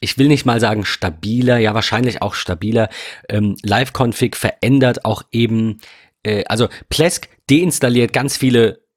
[0.00, 2.88] ich will nicht mal sagen stabiler, ja wahrscheinlich auch stabiler.
[3.28, 5.80] Ähm, Live-Config verändert auch eben
[6.22, 8.87] äh, also Plesk deinstalliert ganz viele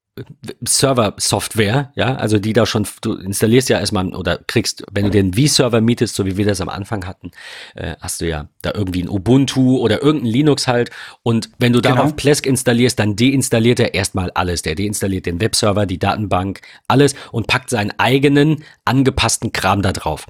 [0.65, 5.33] Server-Software, ja, also die da schon, du installierst ja erstmal oder kriegst, wenn du den
[5.33, 7.31] V-Server mietest, so wie wir das am Anfang hatten,
[7.75, 10.91] äh, hast du ja da irgendwie ein Ubuntu oder irgendein Linux halt
[11.23, 11.95] und wenn du genau.
[11.95, 14.63] darauf Plesk installierst, dann deinstalliert er erstmal alles.
[14.63, 20.27] Der deinstalliert den Webserver, die Datenbank, alles und packt seinen eigenen angepassten Kram da drauf.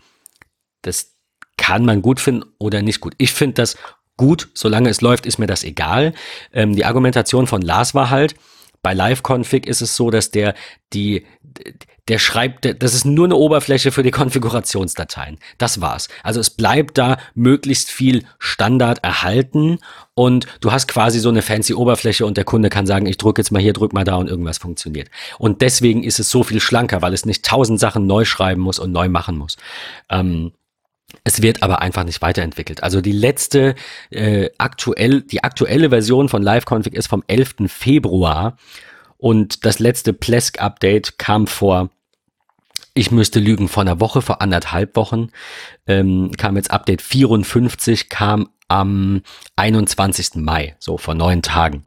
[0.84, 1.16] Das
[1.58, 3.16] kann man gut finden oder nicht gut.
[3.18, 3.78] Ich finde das
[4.16, 6.14] gut, solange es läuft, ist mir das egal.
[6.54, 8.36] Ähm, die Argumentation von Lars war halt,
[8.82, 10.56] bei Live-Config ist es so, dass der
[10.94, 11.26] die
[12.08, 15.38] der schreibt, das ist nur eine Oberfläche für die Konfigurationsdateien.
[15.58, 16.10] Das war's.
[16.24, 19.80] Also es bleibt da möglichst viel Standard erhalten
[20.14, 23.42] und du hast quasi so eine fancy Oberfläche und der Kunde kann sagen, ich drücke
[23.42, 25.10] jetzt mal hier, drück mal da und irgendwas funktioniert.
[25.38, 28.80] Und deswegen ist es so viel schlanker, weil es nicht tausend Sachen neu schreiben muss
[28.80, 29.58] und neu machen muss.
[30.10, 30.52] Ähm,
[31.24, 32.84] es wird aber einfach nicht weiterentwickelt.
[32.84, 33.76] Also die letzte
[34.09, 37.55] äh, aktuell, die aktuelle Version von LiveConfig ist vom 11.
[37.68, 38.57] Februar
[39.18, 41.89] und das letzte Plesk-Update kam vor,
[42.93, 45.30] ich müsste lügen, vor einer Woche, vor anderthalb Wochen,
[45.88, 49.22] ähm, kam jetzt Update 54, kam am
[49.57, 50.36] 21.
[50.36, 51.84] Mai, so vor neun Tagen.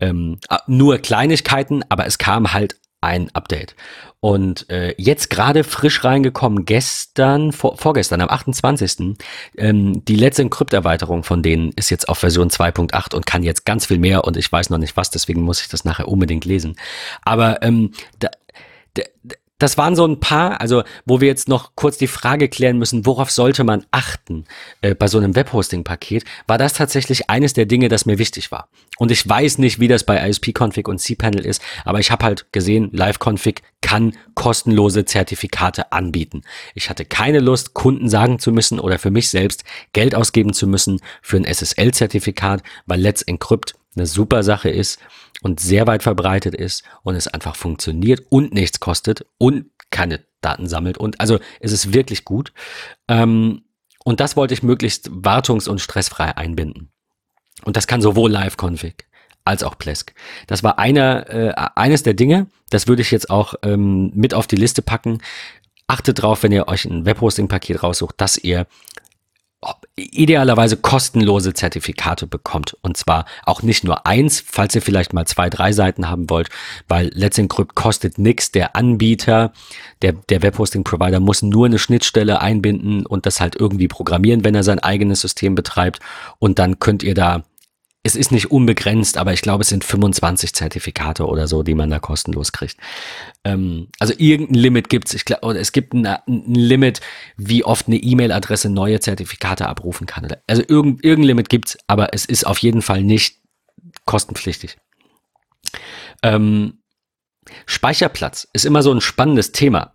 [0.00, 3.74] Ähm, nur Kleinigkeiten, aber es kam halt ein Update.
[4.20, 9.16] Und äh, jetzt gerade frisch reingekommen, gestern, vor, vorgestern, am 28.
[9.58, 13.86] Ähm, die letzte Krypterweiterung von denen ist jetzt auf Version 2.8 und kann jetzt ganz
[13.86, 16.76] viel mehr und ich weiß noch nicht was, deswegen muss ich das nachher unbedingt lesen.
[17.22, 18.30] Aber ähm, da,
[18.94, 19.02] da,
[19.64, 23.06] das waren so ein paar, also wo wir jetzt noch kurz die Frage klären müssen,
[23.06, 24.44] worauf sollte man achten
[24.82, 28.68] äh, bei so einem Webhosting-Paket, war das tatsächlich eines der Dinge, das mir wichtig war.
[28.98, 32.44] Und ich weiß nicht, wie das bei ISP-Config und cPanel ist, aber ich habe halt
[32.52, 36.42] gesehen, Live-Config kann kostenlose Zertifikate anbieten.
[36.74, 40.66] Ich hatte keine Lust, Kunden sagen zu müssen oder für mich selbst Geld ausgeben zu
[40.66, 45.00] müssen für ein SSL-Zertifikat, weil Let's Encrypt eine super Sache ist
[45.42, 50.66] und sehr weit verbreitet ist und es einfach funktioniert und nichts kostet und keine Daten
[50.66, 50.98] sammelt.
[50.98, 52.52] Und also es ist wirklich gut.
[53.08, 53.62] Ähm,
[54.04, 56.92] und das wollte ich möglichst wartungs- und stressfrei einbinden.
[57.64, 59.06] Und das kann sowohl Live-Config
[59.44, 60.14] als auch Plesk.
[60.46, 64.46] Das war einer, äh, eines der Dinge, das würde ich jetzt auch ähm, mit auf
[64.46, 65.18] die Liste packen.
[65.86, 68.66] Achtet drauf, wenn ihr euch ein Webhosting-Paket raussucht, dass ihr
[69.96, 72.76] idealerweise kostenlose Zertifikate bekommt.
[72.82, 76.48] Und zwar auch nicht nur eins, falls ihr vielleicht mal zwei, drei Seiten haben wollt,
[76.88, 78.50] weil Let's Encrypt kostet nichts.
[78.50, 79.52] Der Anbieter,
[80.02, 84.64] der, der Webhosting-Provider muss nur eine Schnittstelle einbinden und das halt irgendwie programmieren, wenn er
[84.64, 86.00] sein eigenes System betreibt.
[86.38, 87.44] Und dann könnt ihr da
[88.06, 91.88] es ist nicht unbegrenzt, aber ich glaube, es sind 25 Zertifikate oder so, die man
[91.88, 92.76] da kostenlos kriegt.
[93.44, 95.14] Ähm, also irgendein Limit gibt's.
[95.14, 97.00] Ich glaube, es gibt ein, ein, Limit,
[97.38, 100.28] wie oft eine E-Mail-Adresse neue Zertifikate abrufen kann.
[100.46, 103.38] Also irgendein, irgendein Limit gibt's, aber es ist auf jeden Fall nicht
[104.04, 104.76] kostenpflichtig.
[106.22, 106.82] Ähm,
[107.64, 109.94] Speicherplatz ist immer so ein spannendes Thema,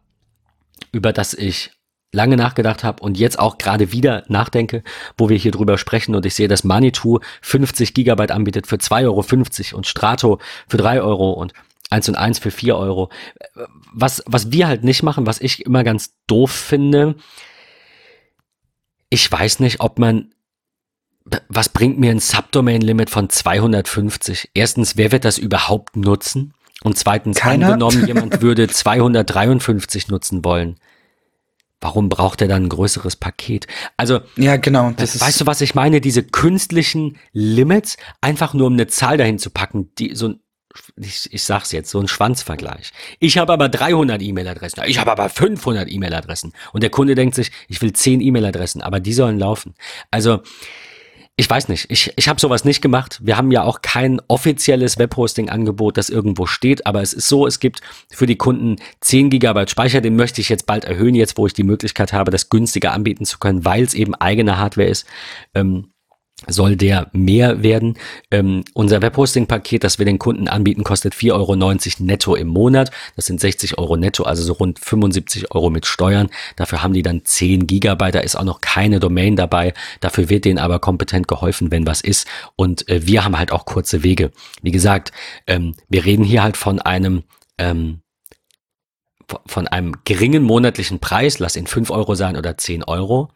[0.92, 1.72] über das ich
[2.12, 4.84] lange nachgedacht habe und jetzt auch gerade wieder nachdenke,
[5.18, 9.04] wo wir hier drüber sprechen und ich sehe, dass Manitou 50 Gigabyte anbietet für 2,50
[9.06, 11.54] Euro und Strato für 3 Euro und
[11.92, 13.10] 1 und 1 für 4 Euro.
[13.94, 17.16] Was, was wir halt nicht machen, was ich immer ganz doof finde,
[19.10, 20.34] ich weiß nicht, ob man
[21.48, 24.50] was bringt mir ein Subdomain-Limit von 250?
[24.56, 26.56] Erstens, wer wird das überhaupt nutzen?
[26.82, 27.68] Und zweitens, Keiner?
[27.68, 30.80] angenommen, jemand würde 253 nutzen wollen
[31.82, 33.68] warum braucht er dann ein größeres Paket?
[33.98, 34.92] Also, ja, genau.
[34.92, 36.02] Das weißt du, was ich meine?
[36.02, 40.40] Diese künstlichen Limits, einfach nur um eine Zahl dahin zu packen, die so ein
[40.98, 42.92] ich, ich sag's jetzt, so ein Schwanzvergleich.
[43.20, 46.54] Ich habe aber 300 E-Mail-Adressen, ich habe aber 500 E-Mail-Adressen.
[46.72, 49.74] Und der Kunde denkt sich, ich will 10 E-Mail-Adressen, aber die sollen laufen.
[50.12, 50.42] Also,
[51.40, 53.18] ich weiß nicht, ich, ich habe sowas nicht gemacht.
[53.24, 57.62] Wir haben ja auch kein offizielles Webhosting-Angebot, das irgendwo steht, aber es ist so, es
[57.62, 57.80] gibt
[58.12, 61.54] für die Kunden 10 Gigabyte Speicher, den möchte ich jetzt bald erhöhen, jetzt wo ich
[61.54, 65.08] die Möglichkeit habe, das günstiger anbieten zu können, weil es eben eigene Hardware ist.
[65.56, 65.94] Ähm,
[66.48, 67.98] soll der mehr werden.
[68.32, 71.56] Ähm, unser Webhosting-Paket, das wir den Kunden anbieten, kostet 4,90 Euro
[72.06, 72.92] netto im Monat.
[73.16, 76.30] Das sind 60 Euro netto, also so rund 75 Euro mit Steuern.
[76.56, 78.16] Dafür haben die dann 10 Gigabyte.
[78.16, 79.74] Da ist auch noch keine Domain dabei.
[80.00, 82.28] Dafür wird denen aber kompetent geholfen, wenn was ist.
[82.56, 84.32] Und äh, wir haben halt auch kurze Wege.
[84.62, 85.12] Wie gesagt,
[85.48, 87.24] ähm, wir reden hier halt von einem
[87.58, 88.02] ähm,
[89.46, 93.30] von einem geringen monatlichen Preis, lass ihn 5 Euro sein oder 10 Euro.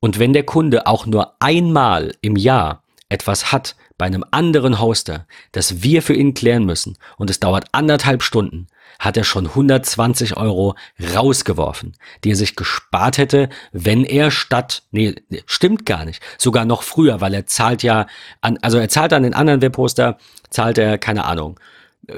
[0.00, 5.26] Und wenn der Kunde auch nur einmal im Jahr etwas hat bei einem anderen Hoster,
[5.52, 10.36] das wir für ihn klären müssen und es dauert anderthalb Stunden, hat er schon 120
[10.36, 10.74] Euro
[11.14, 11.94] rausgeworfen,
[12.24, 15.14] die er sich gespart hätte, wenn er statt, nee,
[15.46, 18.06] stimmt gar nicht, sogar noch früher, weil er zahlt ja
[18.40, 20.18] an, also er zahlt an den anderen Webposter,
[20.50, 21.58] zahlt er, keine Ahnung,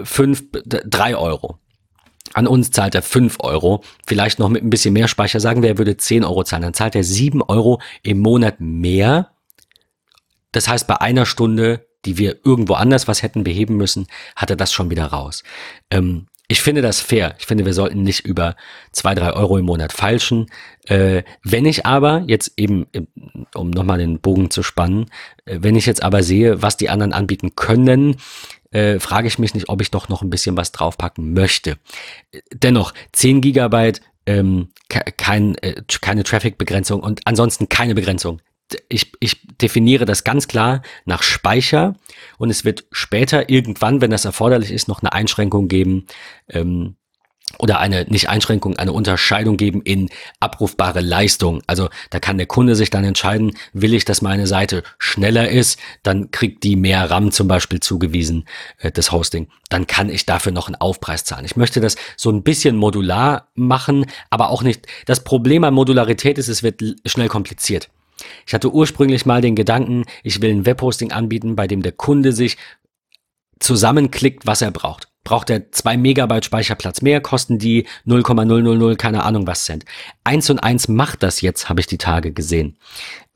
[0.05, 1.59] fünf, drei Euro.
[2.35, 5.41] An uns zahlt er 5 Euro, vielleicht noch mit ein bisschen mehr Speicher.
[5.41, 9.33] Sagen wir, er würde 10 Euro zahlen, dann zahlt er 7 Euro im Monat mehr.
[10.53, 14.07] Das heißt, bei einer Stunde, die wir irgendwo anders was hätten beheben müssen,
[14.37, 15.43] hat er das schon wieder raus.
[15.91, 17.35] Ähm, ich finde das fair.
[17.39, 18.57] Ich finde, wir sollten nicht über
[18.91, 20.49] zwei, drei Euro im Monat falschen.
[20.85, 22.87] Äh, wenn ich aber jetzt eben,
[23.55, 25.07] um nochmal den Bogen zu spannen,
[25.47, 28.17] äh, wenn ich jetzt aber sehe, was die anderen anbieten können,
[28.73, 31.79] äh, frage ich mich nicht, ob ich doch noch ein bisschen was draufpacken möchte.
[32.53, 38.41] Dennoch, 10 Gigabyte, ähm, kein, äh, keine Traffic-Begrenzung und ansonsten keine Begrenzung.
[38.89, 41.97] Ich, ich definiere das ganz klar nach Speicher
[42.39, 46.07] und es wird später irgendwann, wenn das erforderlich ist, noch eine Einschränkung geben,
[46.49, 46.97] ähm,
[47.59, 50.09] oder eine, nicht Einschränkung, eine Unterscheidung geben in
[50.41, 51.63] abrufbare Leistung.
[51.67, 55.79] Also da kann der Kunde sich dann entscheiden, will ich, dass meine Seite schneller ist,
[56.03, 58.47] dann kriegt die mehr RAM zum Beispiel zugewiesen,
[58.79, 59.49] äh, das Hosting.
[59.69, 61.45] Dann kann ich dafür noch einen Aufpreis zahlen.
[61.45, 64.87] Ich möchte das so ein bisschen modular machen, aber auch nicht.
[65.07, 67.89] Das Problem an Modularität ist, es wird schnell kompliziert.
[68.47, 72.33] Ich hatte ursprünglich mal den Gedanken, ich will ein Webhosting anbieten, bei dem der Kunde
[72.33, 72.57] sich
[73.59, 79.47] zusammenklickt, was er braucht braucht er zwei Megabyte Speicherplatz mehr, kosten die 0,000, keine Ahnung
[79.47, 79.85] was Cent.
[80.25, 82.77] Eins und eins macht das jetzt, habe ich die Tage gesehen.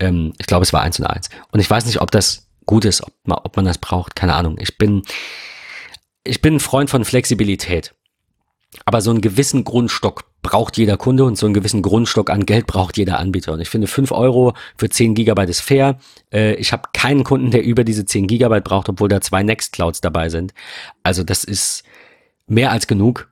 [0.01, 1.29] Ähm, ich glaube, es war eins und eins.
[1.53, 4.35] Und ich weiß nicht, ob das gut ist, ob man, ob man das braucht, keine
[4.35, 4.57] Ahnung.
[4.61, 5.03] Ich bin,
[6.25, 7.95] ich bin ein Freund von Flexibilität.
[8.85, 12.67] Aber so einen gewissen Grundstock braucht jeder Kunde und so einen gewissen Grundstock an Geld
[12.67, 13.53] braucht jeder Anbieter.
[13.53, 15.99] Und ich finde 5 Euro für 10 Gigabyte ist fair.
[16.33, 20.01] Äh, ich habe keinen Kunden, der über diese 10 Gigabyte braucht, obwohl da zwei Nextclouds
[20.01, 20.55] dabei sind.
[21.03, 21.85] Also das ist
[22.47, 23.29] mehr als genug.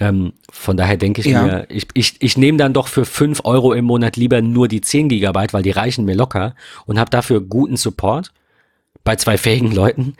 [0.00, 1.42] Ähm, von daher denke ich ja.
[1.42, 4.80] mir, ich, ich, ich nehme dann doch für 5 Euro im Monat lieber nur die
[4.80, 8.32] 10 Gigabyte, weil die reichen mir locker und habe dafür guten Support
[9.04, 10.16] bei zwei fähigen Leuten.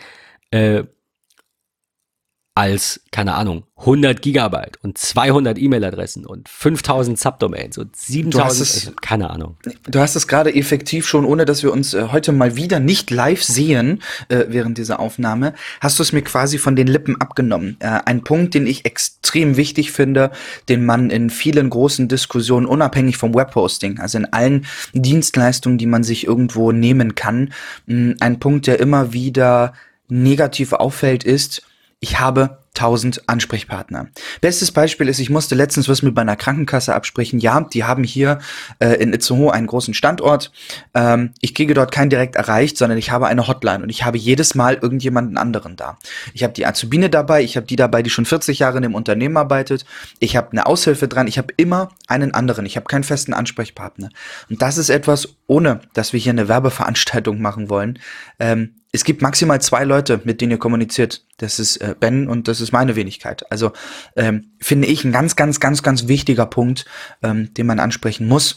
[2.57, 9.29] Als, keine Ahnung, 100 Gigabyte und 200 E-Mail-Adressen und 5000 Subdomains und 7000, es, keine
[9.29, 9.59] Ahnung.
[9.87, 13.11] Du hast es gerade effektiv schon, ohne dass wir uns äh, heute mal wieder nicht
[13.11, 15.53] live sehen äh, während dieser Aufnahme,
[15.83, 17.77] hast du es mir quasi von den Lippen abgenommen.
[17.81, 20.31] Äh, ein Punkt, den ich extrem wichtig finde,
[20.71, 26.05] den man in vielen großen Diskussionen, unabhängig vom Webhosting, also in allen Dienstleistungen, die man
[26.05, 27.53] sich irgendwo nehmen kann,
[27.85, 29.75] mh, ein Punkt, der immer wieder
[30.09, 31.63] negativ auffällt, ist,
[32.07, 34.09] ich habe 1000 Ansprechpartner.
[34.41, 37.41] Bestes Beispiel ist, ich musste letztens was mit meiner Krankenkasse absprechen.
[37.41, 38.39] Ja, die haben hier
[38.79, 40.53] äh, in Itzehoe einen großen Standort.
[40.95, 44.19] Ähm, ich kriege dort kein direkt erreicht, sondern ich habe eine Hotline und ich habe
[44.19, 45.99] jedes Mal irgendjemanden anderen da.
[46.33, 48.95] Ich habe die Azubine dabei, ich habe die dabei, die schon 40 Jahre in dem
[48.95, 49.85] Unternehmen arbeitet.
[50.21, 52.67] Ich habe eine Aushilfe dran, ich habe immer einen anderen.
[52.67, 54.11] Ich habe keinen festen Ansprechpartner.
[54.49, 57.99] Und das ist etwas, ohne dass wir hier eine Werbeveranstaltung machen wollen,
[58.39, 61.23] ähm, es gibt maximal zwei Leute, mit denen ihr kommuniziert.
[61.37, 63.45] Das ist äh, Ben und das ist meine Wenigkeit.
[63.53, 63.73] Also
[64.17, 66.87] ähm, finde ich ein ganz, ganz, ganz, ganz wichtiger Punkt,
[67.23, 68.57] ähm, den man ansprechen muss.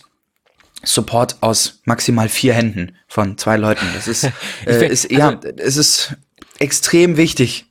[0.81, 3.85] Support aus maximal vier Händen von zwei Leuten.
[3.93, 4.23] Das ist,
[4.65, 6.17] äh, ist ja, also, es ist
[6.57, 7.65] extrem wichtig.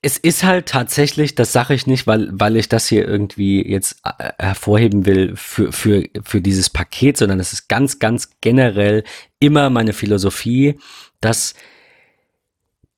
[0.00, 3.96] Es ist halt tatsächlich, das sage ich nicht, weil, weil ich das hier irgendwie jetzt
[4.04, 9.02] äh, hervorheben will für, für, für dieses Paket, sondern es ist ganz, ganz generell
[9.40, 10.78] immer meine Philosophie,
[11.20, 11.54] dass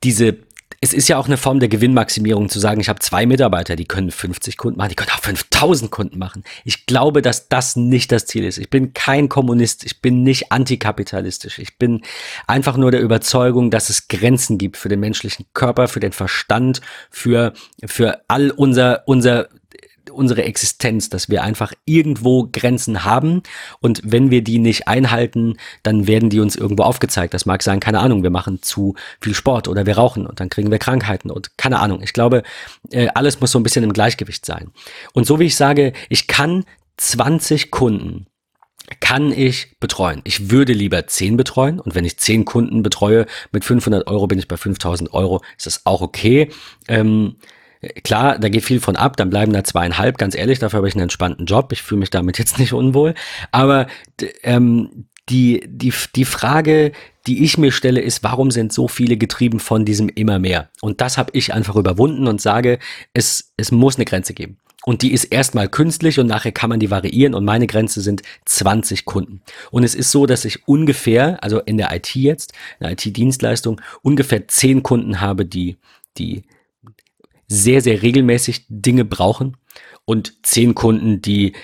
[0.05, 0.39] diese,
[0.81, 3.87] es ist ja auch eine Form der Gewinnmaximierung zu sagen, ich habe zwei Mitarbeiter, die
[3.87, 6.45] können 50 Kunden machen, die können auch 5000 Kunden machen.
[6.65, 8.59] Ich glaube, dass das nicht das Ziel ist.
[8.59, 11.59] Ich bin kein Kommunist, ich bin nicht antikapitalistisch.
[11.59, 12.03] Ich bin
[12.47, 16.81] einfach nur der Überzeugung, dass es Grenzen gibt für den menschlichen Körper, für den Verstand,
[17.11, 17.53] für,
[17.85, 19.49] für all unser, unser
[20.11, 23.43] unsere Existenz, dass wir einfach irgendwo Grenzen haben
[23.81, 27.35] und wenn wir die nicht einhalten, dann werden die uns irgendwo aufgezeigt.
[27.35, 30.49] Das mag sein, keine Ahnung, wir machen zu viel Sport oder wir rauchen und dann
[30.49, 32.03] kriegen wir Krankheiten und keine Ahnung.
[32.03, 32.43] Ich glaube,
[32.91, 34.71] äh, alles muss so ein bisschen im Gleichgewicht sein.
[35.13, 36.65] Und so wie ich sage, ich kann
[36.97, 38.27] 20 Kunden
[39.01, 40.21] kann ich betreuen.
[40.25, 44.39] Ich würde lieber 10 betreuen und wenn ich 10 Kunden betreue mit 500 Euro, bin
[44.39, 46.51] ich bei 5000 Euro, ist das auch okay.
[46.89, 47.37] Ähm,
[48.03, 50.95] Klar, da geht viel von ab, dann bleiben da zweieinhalb, ganz ehrlich, dafür habe ich
[50.95, 53.15] einen entspannten Job, ich fühle mich damit jetzt nicht unwohl.
[53.53, 53.87] Aber
[54.43, 56.93] ähm, die, die, die Frage,
[57.27, 60.71] die ich mir stelle, ist, warum sind so viele getrieben von diesem immer mehr?
[60.81, 62.79] Und das habe ich einfach überwunden und sage,
[63.13, 64.59] es, es muss eine Grenze geben.
[64.85, 68.23] Und die ist erstmal künstlich und nachher kann man die variieren und meine Grenze sind
[68.47, 69.43] 20 Kunden.
[69.71, 73.81] Und es ist so, dass ich ungefähr, also in der IT jetzt, in der IT-Dienstleistung,
[74.03, 75.77] ungefähr 10 Kunden habe, die,
[76.17, 76.43] die
[77.49, 79.57] sehr, sehr regelmäßig Dinge brauchen
[80.05, 81.55] und zehn Kunden, die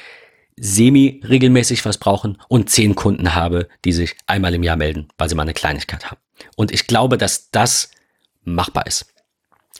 [0.56, 5.34] semi-regelmäßig was brauchen und zehn Kunden habe, die sich einmal im Jahr melden, weil sie
[5.34, 6.20] mal eine Kleinigkeit haben.
[6.56, 7.90] Und ich glaube, dass das
[8.44, 9.13] machbar ist.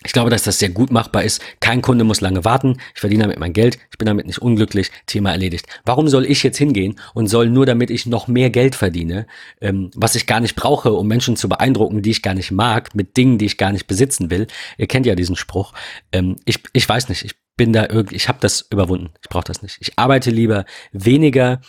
[0.05, 1.43] Ich glaube, dass das sehr gut machbar ist.
[1.61, 2.77] Kein Kunde muss lange warten.
[2.95, 3.79] Ich verdiene damit mein Geld.
[3.91, 4.91] Ich bin damit nicht unglücklich.
[5.07, 5.67] Thema erledigt.
[5.85, 9.27] Warum soll ich jetzt hingehen und soll nur damit ich noch mehr Geld verdiene,
[9.61, 12.95] ähm, was ich gar nicht brauche, um Menschen zu beeindrucken, die ich gar nicht mag,
[12.95, 14.47] mit Dingen, die ich gar nicht besitzen will?
[14.77, 15.73] Ihr kennt ja diesen Spruch.
[16.13, 17.25] Ähm, ich, ich weiß nicht.
[17.25, 19.11] Ich bin da irgendwie, ich habe das überwunden.
[19.23, 19.79] Ich brauche das nicht.
[19.81, 21.61] Ich arbeite lieber weniger.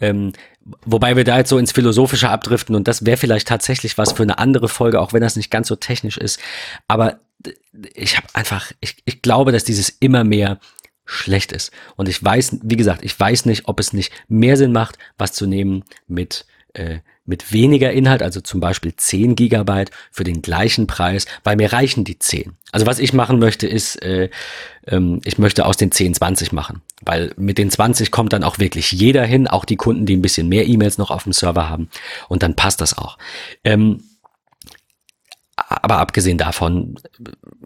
[0.00, 0.32] Ähm,
[0.84, 4.24] wobei wir da jetzt so ins Philosophische abdriften und das wäre vielleicht tatsächlich was für
[4.24, 6.40] eine andere Folge, auch wenn das nicht ganz so technisch ist.
[6.88, 7.20] Aber
[7.94, 10.58] ich habe einfach, ich, ich glaube, dass dieses immer mehr
[11.04, 11.70] schlecht ist.
[11.96, 15.32] Und ich weiß, wie gesagt, ich weiß nicht, ob es nicht mehr Sinn macht, was
[15.32, 20.86] zu nehmen mit äh, mit weniger Inhalt, also zum Beispiel 10 Gigabyte für den gleichen
[20.86, 22.52] Preis, weil mir reichen die 10.
[22.70, 24.28] Also was ich machen möchte, ist, äh,
[24.86, 28.58] ähm, ich möchte aus den 10 20 machen, weil mit den 20 kommt dann auch
[28.58, 31.68] wirklich jeder hin, auch die Kunden, die ein bisschen mehr E-Mails noch auf dem Server
[31.68, 31.88] haben
[32.28, 33.16] und dann passt das auch.
[33.64, 34.02] Ähm,
[35.84, 36.96] aber abgesehen davon,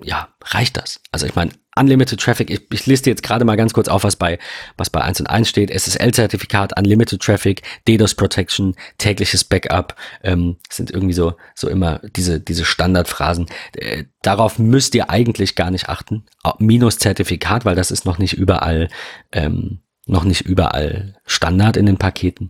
[0.03, 1.01] ja, reicht das.
[1.12, 4.16] Also ich meine, Unlimited Traffic, ich, ich liste jetzt gerade mal ganz kurz auf, was
[4.16, 4.41] bei,
[4.77, 5.71] was bei 1 und 1 steht.
[5.71, 9.95] SSL-Zertifikat, Unlimited Traffic, DDoS Protection, tägliches Backup,
[10.25, 13.47] ähm, sind irgendwie so, so immer diese, diese Standardphrasen.
[13.75, 16.25] Äh, darauf müsst ihr eigentlich gar nicht achten.
[16.59, 18.89] Minus Zertifikat, weil das ist noch nicht überall,
[19.31, 22.49] ähm, noch nicht überall Standard in den Paketen.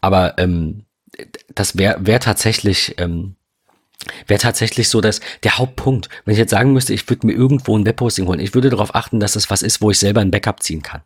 [0.00, 0.86] Aber ähm,
[1.54, 3.36] das wäre wär tatsächlich ähm,
[4.26, 7.76] wäre tatsächlich so, dass der Hauptpunkt, wenn ich jetzt sagen müsste, ich würde mir irgendwo
[7.76, 10.30] ein Webhosting holen, ich würde darauf achten, dass es was ist, wo ich selber ein
[10.30, 11.02] Backup ziehen kann.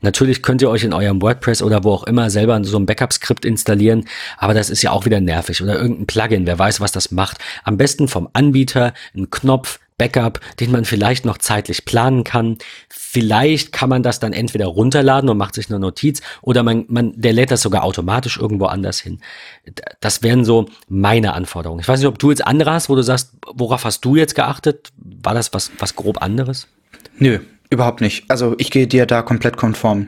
[0.00, 3.44] Natürlich könnt ihr euch in eurem WordPress oder wo auch immer selber so ein Backup-Skript
[3.44, 4.06] installieren,
[4.38, 7.38] aber das ist ja auch wieder nervig oder irgendein Plugin, wer weiß, was das macht.
[7.64, 12.56] Am besten vom Anbieter, ein Knopf, Backup, den man vielleicht noch zeitlich planen kann.
[13.12, 17.12] Vielleicht kann man das dann entweder runterladen und macht sich eine Notiz oder man, man,
[17.16, 19.20] der lädt das sogar automatisch irgendwo anders hin.
[19.98, 21.80] Das wären so meine Anforderungen.
[21.80, 24.36] Ich weiß nicht, ob du jetzt andere hast, wo du sagst, worauf hast du jetzt
[24.36, 24.92] geachtet?
[24.96, 26.68] War das was, was grob anderes?
[27.18, 28.30] Nö, überhaupt nicht.
[28.30, 30.06] Also ich gehe dir da komplett konform.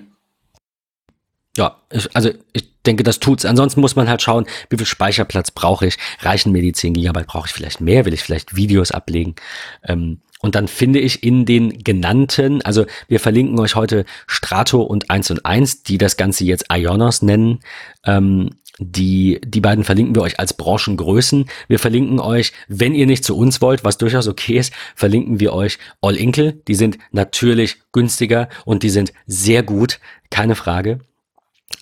[1.57, 3.45] Ja, ich, also ich denke, das tut's.
[3.45, 5.99] Ansonsten muss man halt schauen, wie viel Speicherplatz brauche ich.
[6.21, 7.27] Reichen mir die 10 Gigabyte?
[7.27, 8.05] Brauche ich vielleicht mehr?
[8.05, 9.35] Will ich vielleicht Videos ablegen?
[9.83, 15.09] Ähm, und dann finde ich in den genannten, also wir verlinken euch heute Strato und
[15.09, 17.61] 1 und 1, die das Ganze jetzt Ionos nennen.
[18.05, 21.49] Ähm, die, die beiden verlinken wir euch als Branchengrößen.
[21.68, 25.53] Wir verlinken euch, wenn ihr nicht zu uns wollt, was durchaus okay ist, verlinken wir
[25.53, 26.55] euch All Inkle.
[26.66, 30.99] Die sind natürlich günstiger und die sind sehr gut, keine Frage.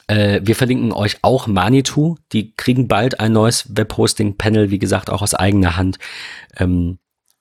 [0.07, 2.17] Äh, wir verlinken euch auch Manitou.
[2.33, 5.99] Die kriegen bald ein neues Webhosting-Panel, wie gesagt, auch aus eigener Hand.
[6.59, 6.99] Ähm,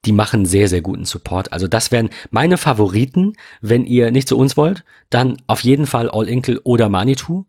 [0.10, 1.54] die machen sehr, sehr guten Support.
[1.54, 3.34] Also das wären meine Favoriten.
[3.62, 7.46] Wenn ihr nicht zu uns wollt, dann auf jeden Fall All Inkle oder Manitou.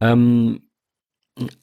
[0.00, 0.62] Ähm,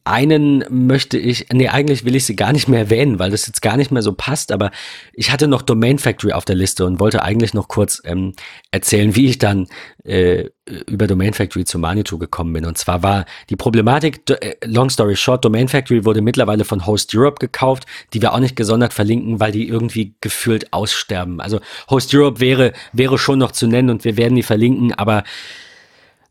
[0.03, 3.61] einen möchte ich, nee, eigentlich will ich sie gar nicht mehr erwähnen, weil das jetzt
[3.61, 4.71] gar nicht mehr so passt, aber
[5.13, 8.33] ich hatte noch Domain Factory auf der Liste und wollte eigentlich noch kurz ähm,
[8.71, 9.67] erzählen, wie ich dann
[10.03, 10.45] äh,
[10.87, 12.65] über Domain Factory zu Manitou gekommen bin.
[12.65, 17.13] Und zwar war die Problematik, äh, long story short, Domain Factory wurde mittlerweile von Host
[17.15, 21.41] Europe gekauft, die wir auch nicht gesondert verlinken, weil die irgendwie gefühlt aussterben.
[21.41, 21.59] Also
[21.89, 25.23] Host Europe wäre, wäre schon noch zu nennen und wir werden die verlinken, aber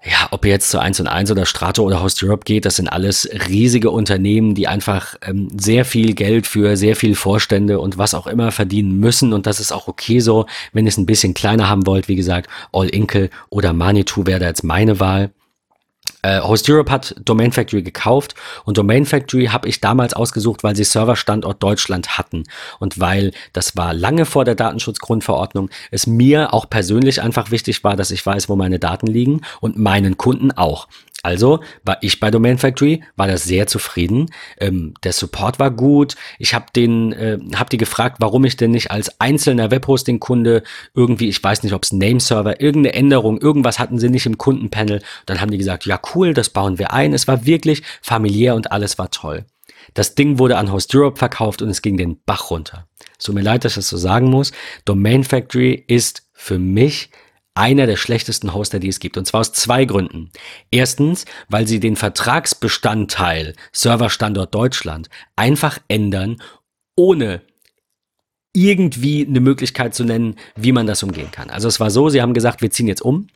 [0.08, 2.76] ja, ob ihr jetzt zu 1 und 1 oder Strato oder Host Europe geht, das
[2.76, 7.98] sind alles riesige Unternehmen, die einfach ähm, sehr viel Geld für sehr viel Vorstände und
[7.98, 9.32] was auch immer verdienen müssen.
[9.32, 10.46] Und das ist auch okay so.
[10.72, 14.40] Wenn ihr es ein bisschen kleiner haben wollt, wie gesagt, All Inkle oder Manitou wäre
[14.40, 15.30] da jetzt meine Wahl.
[16.26, 20.74] Äh, Host Europe hat Domain Factory gekauft und Domain Factory habe ich damals ausgesucht, weil
[20.74, 22.42] sie Serverstandort Deutschland hatten
[22.80, 27.94] und weil das war lange vor der Datenschutzgrundverordnung, es mir auch persönlich einfach wichtig war,
[27.94, 30.88] dass ich weiß, wo meine Daten liegen und meinen Kunden auch.
[31.22, 34.26] Also war ich bei Domain Factory, war das sehr zufrieden.
[34.58, 36.14] Ähm, der Support war gut.
[36.38, 40.62] Ich habe den, äh, habe die gefragt, warum ich denn nicht als einzelner Webhosting-Kunde
[40.94, 45.02] irgendwie, ich weiß nicht, ob es Nameserver, irgendeine Änderung, irgendwas hatten sie nicht im Kundenpanel.
[45.24, 47.12] Dann haben die gesagt, ja cool, das bauen wir ein.
[47.12, 49.46] Es war wirklich familiär und alles war toll.
[49.94, 52.86] Das Ding wurde an Host Europe verkauft und es ging den Bach runter.
[53.18, 54.52] So mir leid, dass ich das so sagen muss.
[54.84, 57.10] Domain Factory ist für mich
[57.56, 59.16] einer der schlechtesten Hoster, die es gibt.
[59.16, 60.30] Und zwar aus zwei Gründen.
[60.70, 66.42] Erstens, weil sie den Vertragsbestandteil Serverstandort Deutschland einfach ändern,
[66.96, 67.42] ohne
[68.52, 71.50] irgendwie eine Möglichkeit zu nennen, wie man das umgehen kann.
[71.50, 73.26] Also es war so, sie haben gesagt, wir ziehen jetzt um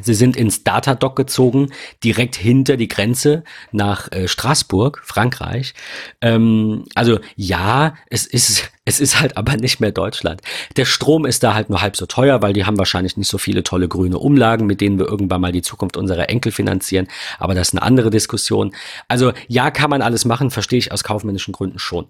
[0.00, 1.70] Sie sind ins Datadoc gezogen,
[2.02, 5.74] direkt hinter die Grenze nach äh, Straßburg, Frankreich.
[6.20, 10.40] Ähm, also ja, es ist, es ist halt aber nicht mehr Deutschland.
[10.76, 13.38] Der Strom ist da halt nur halb so teuer, weil die haben wahrscheinlich nicht so
[13.38, 17.06] viele tolle grüne Umlagen, mit denen wir irgendwann mal die Zukunft unserer Enkel finanzieren.
[17.38, 18.74] Aber das ist eine andere Diskussion.
[19.08, 22.08] Also ja, kann man alles machen, verstehe ich aus kaufmännischen Gründen schon.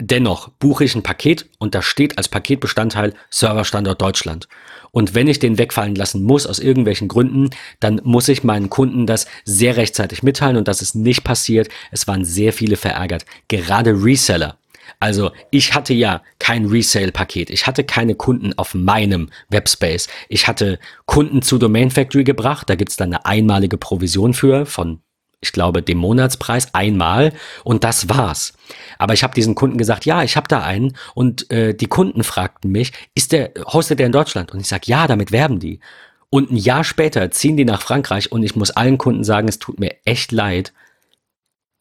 [0.00, 4.48] Dennoch buche ich ein Paket und da steht als Paketbestandteil Serverstandort Deutschland.
[4.92, 9.06] Und wenn ich den wegfallen lassen muss aus irgendwelchen Gründen, dann muss ich meinen Kunden
[9.06, 11.68] das sehr rechtzeitig mitteilen und das ist nicht passiert.
[11.90, 13.26] Es waren sehr viele verärgert.
[13.48, 14.56] Gerade Reseller.
[14.98, 17.50] Also ich hatte ja kein Resale-Paket.
[17.50, 20.08] Ich hatte keine Kunden auf meinem Webspace.
[20.28, 22.68] Ich hatte Kunden zu Domain Factory gebracht.
[22.70, 25.00] Da gibt's dann eine einmalige Provision für von
[25.40, 27.32] ich glaube, dem Monatspreis einmal
[27.64, 28.52] und das war's.
[28.98, 32.24] Aber ich habe diesen Kunden gesagt, ja, ich habe da einen und äh, die Kunden
[32.24, 34.52] fragten mich, ist der hostet der in Deutschland?
[34.52, 35.80] Und ich sage, ja, damit werben die.
[36.28, 39.58] Und ein Jahr später ziehen die nach Frankreich und ich muss allen Kunden sagen, es
[39.58, 40.72] tut mir echt leid,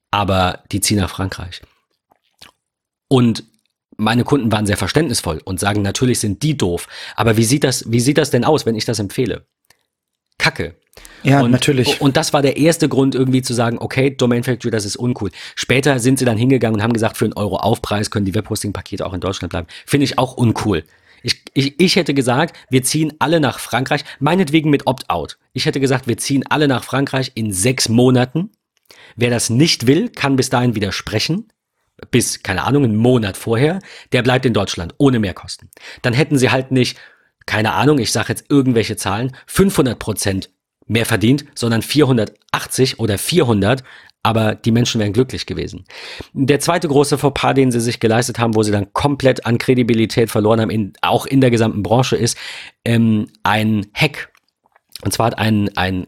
[0.10, 1.62] aber die ziehen nach Frankreich.
[3.10, 3.44] Und
[3.98, 6.88] meine Kunden waren sehr verständnisvoll und sagen, natürlich sind die doof.
[7.16, 9.46] Aber wie sieht das, wie sieht das denn aus, wenn ich das empfehle?
[10.38, 10.76] Kacke.
[11.24, 12.02] Ja, und, natürlich.
[12.02, 15.32] Und das war der erste Grund, irgendwie zu sagen, okay, Domain Factory, das ist uncool.
[15.56, 19.06] Später sind sie dann hingegangen und haben gesagt, für einen Euro Aufpreis können die Webhosting-Pakete
[19.06, 19.68] auch in Deutschland bleiben.
[19.86, 20.84] Finde ich auch uncool.
[21.22, 25.38] Ich, ich, ich hätte gesagt, wir ziehen alle nach Frankreich, meinetwegen mit Opt-out.
[25.52, 28.52] Ich hätte gesagt, wir ziehen alle nach Frankreich in sechs Monaten.
[29.16, 31.50] Wer das nicht will, kann bis dahin widersprechen.
[32.12, 33.80] Bis, keine Ahnung, einen Monat vorher.
[34.14, 35.70] Der bleibt in Deutschland ohne Mehrkosten.
[36.02, 36.98] Dann hätten sie halt nicht
[37.50, 40.52] keine Ahnung, ich sage jetzt irgendwelche Zahlen, 500 Prozent
[40.90, 43.84] mehr verdient, sondern 480 oder 400,
[44.22, 45.86] aber die Menschen wären glücklich gewesen.
[46.34, 50.30] Der zweite große Fauxpas, den sie sich geleistet haben, wo sie dann komplett an Kredibilität
[50.30, 52.38] verloren haben, in, auch in der gesamten Branche, ist
[52.84, 54.34] ähm, ein Hack.
[55.04, 56.08] Und zwar hat ein, ein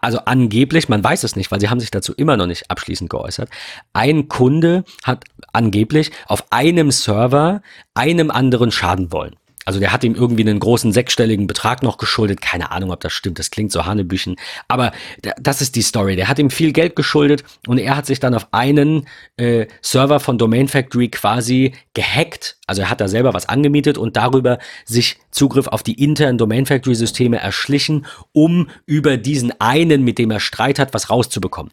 [0.00, 3.10] also angeblich, man weiß es nicht, weil sie haben sich dazu immer noch nicht abschließend
[3.10, 3.50] geäußert.
[3.92, 7.62] Ein Kunde hat angeblich auf einem Server
[7.94, 9.34] einem anderen schaden wollen.
[9.64, 12.40] Also der hat ihm irgendwie einen großen sechsstelligen Betrag noch geschuldet.
[12.40, 13.38] Keine Ahnung, ob das stimmt.
[13.38, 14.36] Das klingt so Hanebüchen.
[14.68, 14.92] Aber
[15.38, 16.16] das ist die Story.
[16.16, 19.06] Der hat ihm viel Geld geschuldet und er hat sich dann auf einen
[19.36, 22.56] äh, Server von Domain Factory quasi gehackt.
[22.66, 26.66] Also er hat da selber was angemietet und darüber sich Zugriff auf die internen Domain
[26.66, 31.72] Factory Systeme erschlichen, um über diesen einen, mit dem er Streit hat, was rauszubekommen.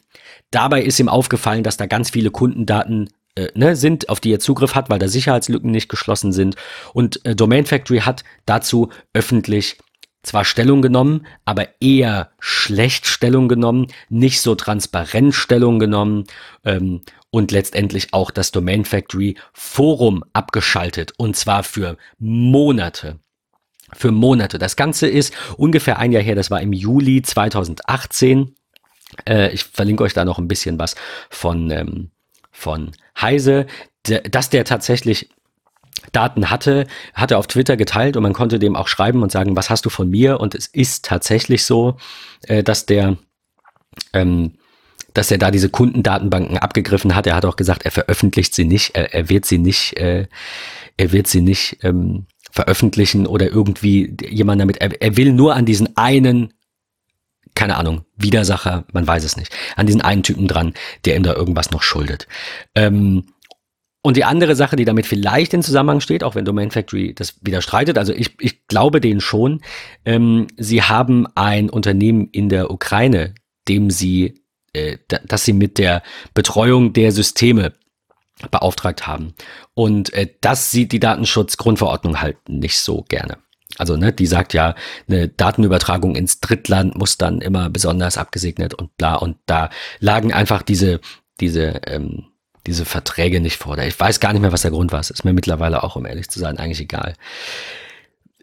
[0.50, 4.40] Dabei ist ihm aufgefallen, dass da ganz viele Kundendaten äh, ne, sind, auf die er
[4.40, 6.56] Zugriff hat, weil da Sicherheitslücken nicht geschlossen sind.
[6.92, 9.78] Und äh, Domain Factory hat dazu öffentlich
[10.22, 16.24] zwar Stellung genommen, aber eher schlecht Stellung genommen, nicht so transparent Stellung genommen
[16.64, 23.18] ähm, und letztendlich auch das Domain Factory Forum abgeschaltet und zwar für Monate.
[23.92, 24.58] Für Monate.
[24.58, 28.54] Das Ganze ist ungefähr ein Jahr her, das war im Juli 2018.
[29.26, 30.94] Äh, ich verlinke euch da noch ein bisschen was
[31.28, 32.10] von, ähm,
[32.60, 33.66] von Heise,
[34.04, 35.30] dass der tatsächlich
[36.12, 39.56] Daten hatte, hat er auf Twitter geteilt und man konnte dem auch schreiben und sagen,
[39.56, 40.40] was hast du von mir?
[40.40, 41.96] Und es ist tatsächlich so,
[42.42, 43.16] äh, dass der,
[44.12, 44.54] ähm,
[45.14, 47.26] dass er da diese Kundendatenbanken abgegriffen hat.
[47.26, 50.26] Er hat auch gesagt, er veröffentlicht sie nicht, er, er wird sie nicht, äh,
[50.96, 54.78] er wird sie nicht ähm, veröffentlichen oder irgendwie jemand damit.
[54.78, 56.52] Er, er will nur an diesen einen
[57.60, 60.72] keine Ahnung, Widersacher, man weiß es nicht, an diesen einen Typen dran,
[61.04, 62.26] der ihm da irgendwas noch schuldet.
[62.74, 63.24] Ähm,
[64.00, 67.34] und die andere Sache, die damit vielleicht in Zusammenhang steht, auch wenn Domain Factory das
[67.42, 69.60] widerstreitet, also ich, ich glaube denen schon,
[70.06, 73.34] ähm, sie haben ein Unternehmen in der Ukraine,
[73.68, 74.40] dem sie,
[74.72, 76.02] äh, dass sie mit der
[76.32, 77.74] Betreuung der Systeme
[78.50, 79.34] beauftragt haben.
[79.74, 83.36] Und äh, das sieht die Datenschutzgrundverordnung halt nicht so gerne.
[83.80, 84.74] Also, ne, die sagt ja,
[85.08, 89.16] eine Datenübertragung ins Drittland muss dann immer besonders abgesegnet und bla.
[89.16, 91.00] Und da lagen einfach diese,
[91.40, 92.26] diese, ähm,
[92.66, 93.78] diese Verträge nicht vor.
[93.78, 95.00] Ich weiß gar nicht mehr, was der Grund war.
[95.00, 97.14] Es ist mir mittlerweile auch, um ehrlich zu sein, eigentlich egal.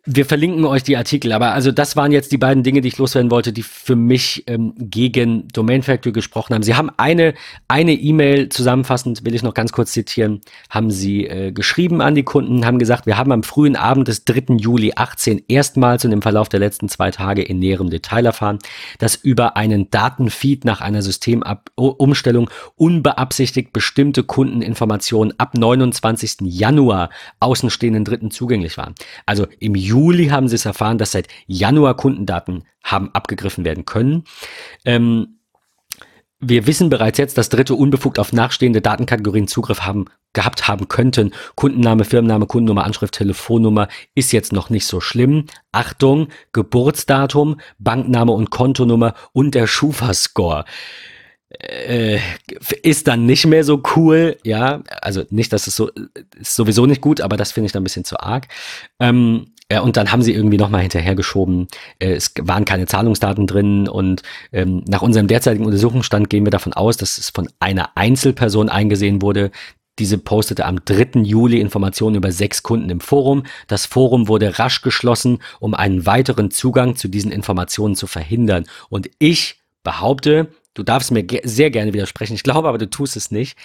[0.10, 2.98] Wir verlinken euch die Artikel, aber also das waren jetzt die beiden Dinge, die ich
[2.98, 6.64] loswerden wollte, die für mich ähm, gegen Domain Factory gesprochen haben.
[6.64, 7.34] Sie haben eine
[7.68, 10.40] eine E-Mail zusammenfassend, will ich noch ganz kurz zitieren,
[10.70, 14.24] haben sie äh, geschrieben an die Kunden, haben gesagt, wir haben am frühen Abend des
[14.24, 14.56] 3.
[14.56, 18.60] Juli 18 erstmals und im Verlauf der letzten zwei Tage in näherem Detail erfahren,
[19.00, 26.38] dass über einen Datenfeed nach einer Systemumstellung unbeabsichtigt bestimmte Kundeninformationen ab 29.
[26.44, 27.10] Januar
[27.42, 28.96] außenstehenden Dritten zugänglich waren.
[29.26, 33.86] Also im Juli Juli haben sie es erfahren, dass seit Januar Kundendaten haben abgegriffen werden
[33.86, 34.26] können.
[34.86, 35.40] Ähm,
[36.40, 41.34] Wir wissen bereits jetzt, dass Dritte unbefugt auf nachstehende Datenkategorien Zugriff haben, gehabt haben könnten.
[41.56, 45.48] Kundenname, Firmenname, Kundennummer, Anschrift, Telefonnummer ist jetzt noch nicht so schlimm.
[45.72, 50.66] Achtung, Geburtsdatum, Bankname und Kontonummer und der Schufa-Score.
[51.50, 52.20] Äh,
[52.84, 55.90] ist dann nicht mehr so cool, ja, also nicht, dass es so,
[56.40, 58.48] ist sowieso nicht gut, aber das finde ich dann ein bisschen zu arg.
[59.00, 61.68] Ähm, ja, und dann haben sie irgendwie nochmal hinterhergeschoben.
[62.00, 64.22] Äh, es waren keine Zahlungsdaten drin und
[64.54, 69.22] ähm, nach unserem derzeitigen Untersuchungsstand gehen wir davon aus, dass es von einer Einzelperson eingesehen
[69.22, 69.52] wurde.
[70.00, 71.22] Diese postete am 3.
[71.22, 73.44] Juli Informationen über sechs Kunden im Forum.
[73.68, 78.66] Das Forum wurde rasch geschlossen, um einen weiteren Zugang zu diesen Informationen zu verhindern.
[78.90, 83.18] Und ich behaupte, du darfst mir ge sehr gerne widersprechen, ich glaube aber, du tust
[83.18, 83.58] es nicht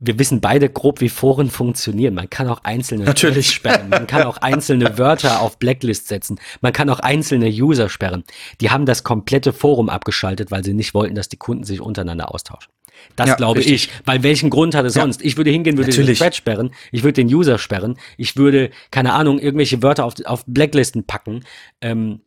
[0.00, 2.14] wir wissen beide grob, wie Foren funktionieren.
[2.14, 3.50] Man kann auch einzelne Natürlich.
[3.50, 3.88] sperren.
[3.88, 6.38] Man kann auch einzelne Wörter auf Blacklist setzen.
[6.60, 8.24] Man kann auch einzelne User sperren.
[8.60, 12.34] Die haben das komplette Forum abgeschaltet, weil sie nicht wollten, dass die Kunden sich untereinander
[12.34, 12.72] austauschen.
[13.16, 13.88] Das ja, glaube richtig.
[13.88, 13.90] ich.
[14.04, 15.02] Weil welchen Grund hat es ja.
[15.02, 15.22] sonst?
[15.22, 16.18] Ich würde hingehen, würde Natürlich.
[16.18, 16.70] den Thread sperren.
[16.90, 17.96] Ich würde den User sperren.
[18.16, 21.44] Ich würde, keine Ahnung, irgendwelche Wörter auf, auf Blacklisten packen.
[21.80, 22.20] Ähm,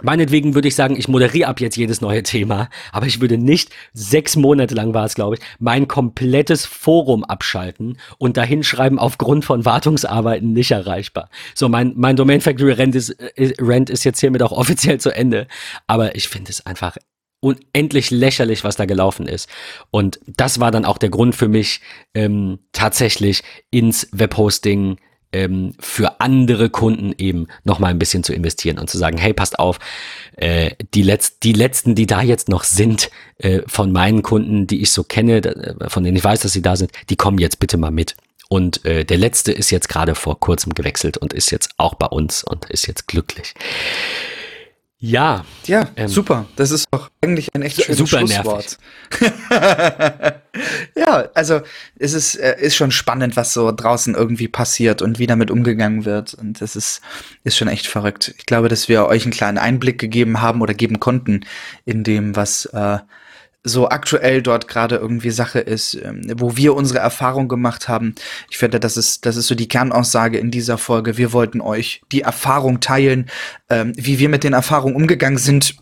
[0.00, 3.70] Meinetwegen würde ich sagen, ich moderiere ab jetzt jedes neue Thema, aber ich würde nicht
[3.92, 9.44] sechs Monate lang war es, glaube ich, mein komplettes Forum abschalten und dahin schreiben, aufgrund
[9.44, 11.28] von Wartungsarbeiten nicht erreichbar.
[11.54, 15.10] So, mein, mein Domain Factory Rent ist, äh, Rent ist jetzt hiermit auch offiziell zu
[15.10, 15.46] Ende,
[15.86, 16.96] aber ich finde es einfach
[17.40, 19.48] unendlich lächerlich, was da gelaufen ist.
[19.90, 21.80] Und das war dann auch der Grund für mich,
[22.14, 24.96] ähm, tatsächlich ins Webhosting
[25.32, 29.32] ähm, für andere Kunden eben noch mal ein bisschen zu investieren und zu sagen, hey,
[29.32, 29.78] passt auf,
[30.36, 34.82] äh, die, Letz die letzten, die da jetzt noch sind äh, von meinen Kunden, die
[34.82, 37.58] ich so kenne, äh, von denen ich weiß, dass sie da sind, die kommen jetzt
[37.58, 38.16] bitte mal mit.
[38.48, 42.06] Und äh, der letzte ist jetzt gerade vor kurzem gewechselt und ist jetzt auch bei
[42.06, 43.54] uns und ist jetzt glücklich.
[45.04, 45.44] Ja.
[45.66, 46.46] Ja, ähm, super.
[46.54, 48.78] Das ist doch eigentlich ein echt schönes super Schlusswort.
[50.96, 51.60] ja, also
[51.98, 56.04] es ist, äh, ist schon spannend, was so draußen irgendwie passiert und wie damit umgegangen
[56.04, 56.34] wird.
[56.34, 57.00] Und das ist,
[57.42, 58.32] ist schon echt verrückt.
[58.38, 61.46] Ich glaube, dass wir euch einen kleinen Einblick gegeben haben oder geben konnten
[61.84, 62.98] in dem, was äh,
[63.64, 68.14] so aktuell dort gerade irgendwie Sache ist, ähm, wo wir unsere Erfahrung gemacht haben.
[68.50, 71.16] Ich finde, das ist, das ist so die Kernaussage in dieser Folge.
[71.16, 73.30] Wir wollten euch die Erfahrung teilen,
[73.70, 75.76] ähm, wie wir mit den Erfahrungen umgegangen sind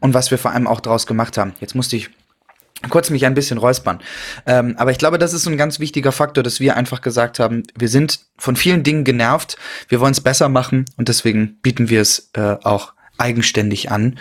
[0.00, 1.52] und was wir vor allem auch draus gemacht haben.
[1.60, 2.10] Jetzt musste ich
[2.88, 4.00] kurz mich ein bisschen räuspern.
[4.46, 7.38] Ähm, aber ich glaube, das ist so ein ganz wichtiger Faktor, dass wir einfach gesagt
[7.38, 9.56] haben, wir sind von vielen Dingen genervt,
[9.88, 14.18] wir wollen es besser machen und deswegen bieten wir es äh, auch eigenständig an.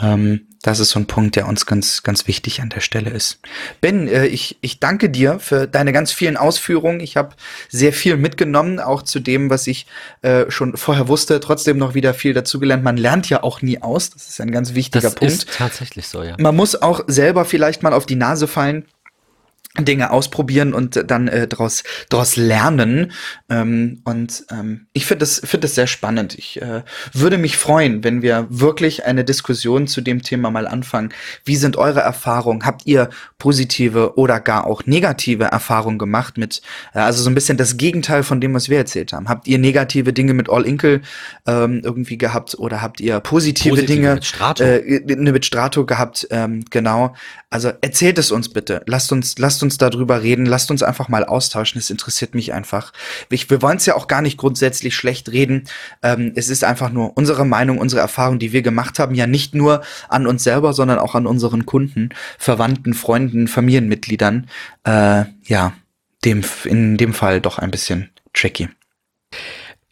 [0.00, 3.40] Ähm, das ist so ein Punkt, der uns ganz, ganz wichtig an der Stelle ist.
[3.80, 7.00] Ben, äh, ich, ich danke dir für deine ganz vielen Ausführungen.
[7.00, 7.34] Ich habe
[7.70, 9.86] sehr viel mitgenommen, auch zu dem, was ich
[10.20, 11.40] äh, schon vorher wusste.
[11.40, 12.84] Trotzdem noch wieder viel dazugelernt.
[12.84, 14.10] Man lernt ja auch nie aus.
[14.10, 15.32] Das ist ein ganz wichtiger das Punkt.
[15.32, 16.36] Ist tatsächlich so, ja.
[16.38, 18.84] Man muss auch selber vielleicht mal auf die Nase fallen
[19.78, 23.12] Dinge ausprobieren und dann äh, daraus daraus lernen.
[23.48, 26.36] Ähm, und ähm, ich finde das finde das sehr spannend.
[26.36, 31.10] Ich äh, würde mich freuen wenn wir wirklich eine Diskussion zu dem Thema mal anfangen.
[31.44, 32.66] Wie sind eure Erfahrungen?
[32.66, 36.62] Habt ihr positive oder gar auch negative Erfahrungen gemacht mit
[36.92, 39.28] äh, also so ein bisschen das Gegenteil von dem was wir erzählt haben?
[39.28, 41.00] Habt ihr negative Dinge mit All Inkle
[41.46, 44.64] ähm, irgendwie gehabt oder habt ihr positive, positive Dinge mit Strato.
[44.64, 46.26] Äh, mit Strato gehabt?
[46.30, 47.14] Ähm, genau
[47.50, 51.24] also erzählt es uns bitte lasst uns lasst uns darüber reden, lasst uns einfach mal
[51.24, 51.80] austauschen.
[51.80, 52.92] Es interessiert mich einfach.
[53.28, 55.64] Ich, wir wollen es ja auch gar nicht grundsätzlich schlecht reden.
[56.02, 59.54] Ähm, es ist einfach nur unsere Meinung, unsere Erfahrung, die wir gemacht haben, ja nicht
[59.54, 64.48] nur an uns selber, sondern auch an unseren Kunden, Verwandten, Freunden, Familienmitgliedern.
[64.84, 65.72] Äh, ja,
[66.24, 68.68] dem, in dem Fall doch ein bisschen tricky.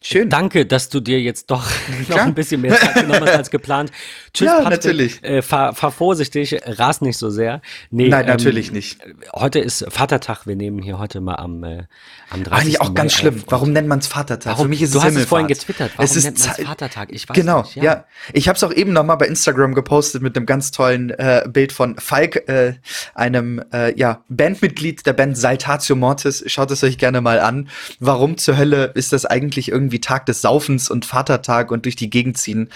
[0.01, 0.29] Schön.
[0.29, 1.69] Danke, dass du dir jetzt doch
[2.09, 3.91] noch ein bisschen mehr Zeit genommen hast als geplant.
[4.33, 5.25] Tschüss, ja, Patrick, natürlich.
[5.25, 7.61] Äh, fahr, fahr vorsichtig, ras nicht so sehr.
[7.91, 9.01] Nee, Nein, ähm, natürlich nicht.
[9.35, 10.47] Heute ist Vatertag.
[10.47, 11.83] Wir nehmen hier heute mal am, äh,
[12.31, 12.53] am 30.
[12.53, 13.43] Eigentlich auch ganz Mai schlimm.
[13.49, 14.53] Warum nennt man es Vatertag?
[14.53, 14.67] Warum?
[14.67, 15.91] Für mich ist du es hast es vorhin getwittert.
[15.97, 17.09] Warum es ist nennt man Vatertag?
[17.11, 17.75] Ich weiß genau, nicht.
[17.77, 18.05] Ja, ja.
[18.33, 21.43] Ich habe es auch eben noch mal bei Instagram gepostet mit einem ganz tollen äh,
[21.49, 22.75] Bild von Falk, äh,
[23.15, 26.45] einem äh, ja, Bandmitglied der Band Saltatio Mortis.
[26.47, 27.69] Schaut es euch gerne mal an.
[27.99, 31.97] Warum zur Hölle ist das eigentlich irgendwie irgendwie Tag des Saufens und Vatertag und durch
[31.97, 32.69] die Gegend ziehen.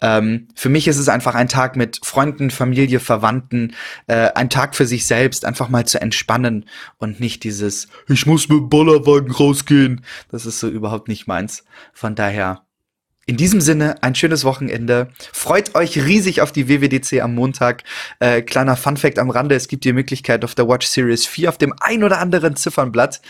[0.00, 3.74] Ähm, für mich ist es einfach ein Tag mit Freunden, Familie, Verwandten,
[4.08, 6.66] äh, ein Tag für sich selbst, einfach mal zu entspannen
[6.98, 10.04] und nicht dieses, ich muss mit dem Bollerwagen rausgehen.
[10.30, 11.64] Das ist so überhaupt nicht meins.
[11.92, 12.65] Von daher,
[13.28, 15.08] in diesem Sinne, ein schönes Wochenende.
[15.32, 17.82] Freut euch riesig auf die WWDC am Montag.
[18.20, 21.58] Äh, kleiner Funfact am Rande, es gibt die Möglichkeit auf der Watch Series 4 auf
[21.58, 23.20] dem ein oder anderen Ziffernblatt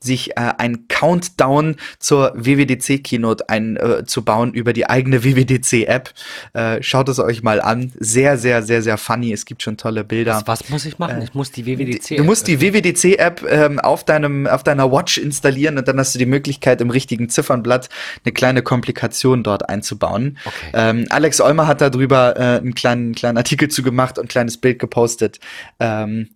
[0.00, 6.12] sich äh, ein Countdown zur WWDC Keynote einzubauen äh, über die eigene WWDC App.
[6.52, 7.92] Äh, schaut es euch mal an.
[8.00, 9.32] Sehr, sehr, sehr, sehr funny.
[9.32, 10.42] Es gibt schon tolle Bilder.
[10.46, 11.20] Was, was muss ich machen?
[11.20, 12.16] Äh, ich muss die WWDC.
[12.16, 16.12] Du musst die WWDC App ähm, auf deinem, auf deiner Watch installieren und dann hast
[16.12, 17.88] du die Möglichkeit im richtigen Ziffernblatt
[18.24, 20.38] eine kleine Komplikation dort einzubauen.
[20.44, 20.70] Okay.
[20.72, 24.58] Ähm, Alex Olmer hat darüber äh, einen kleinen, kleinen Artikel zu gemacht und ein kleines
[24.58, 25.38] Bild gepostet.
[25.78, 26.30] Ähm,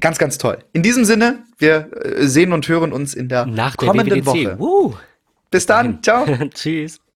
[0.00, 0.58] ganz, ganz toll.
[0.72, 4.56] In diesem Sinne, wir äh, sehen und hören uns in der Nach kommenden der Woche.
[4.58, 4.94] Uh.
[5.50, 6.02] Bis dann.
[6.02, 6.26] Ciao.
[6.54, 7.00] Tschüss.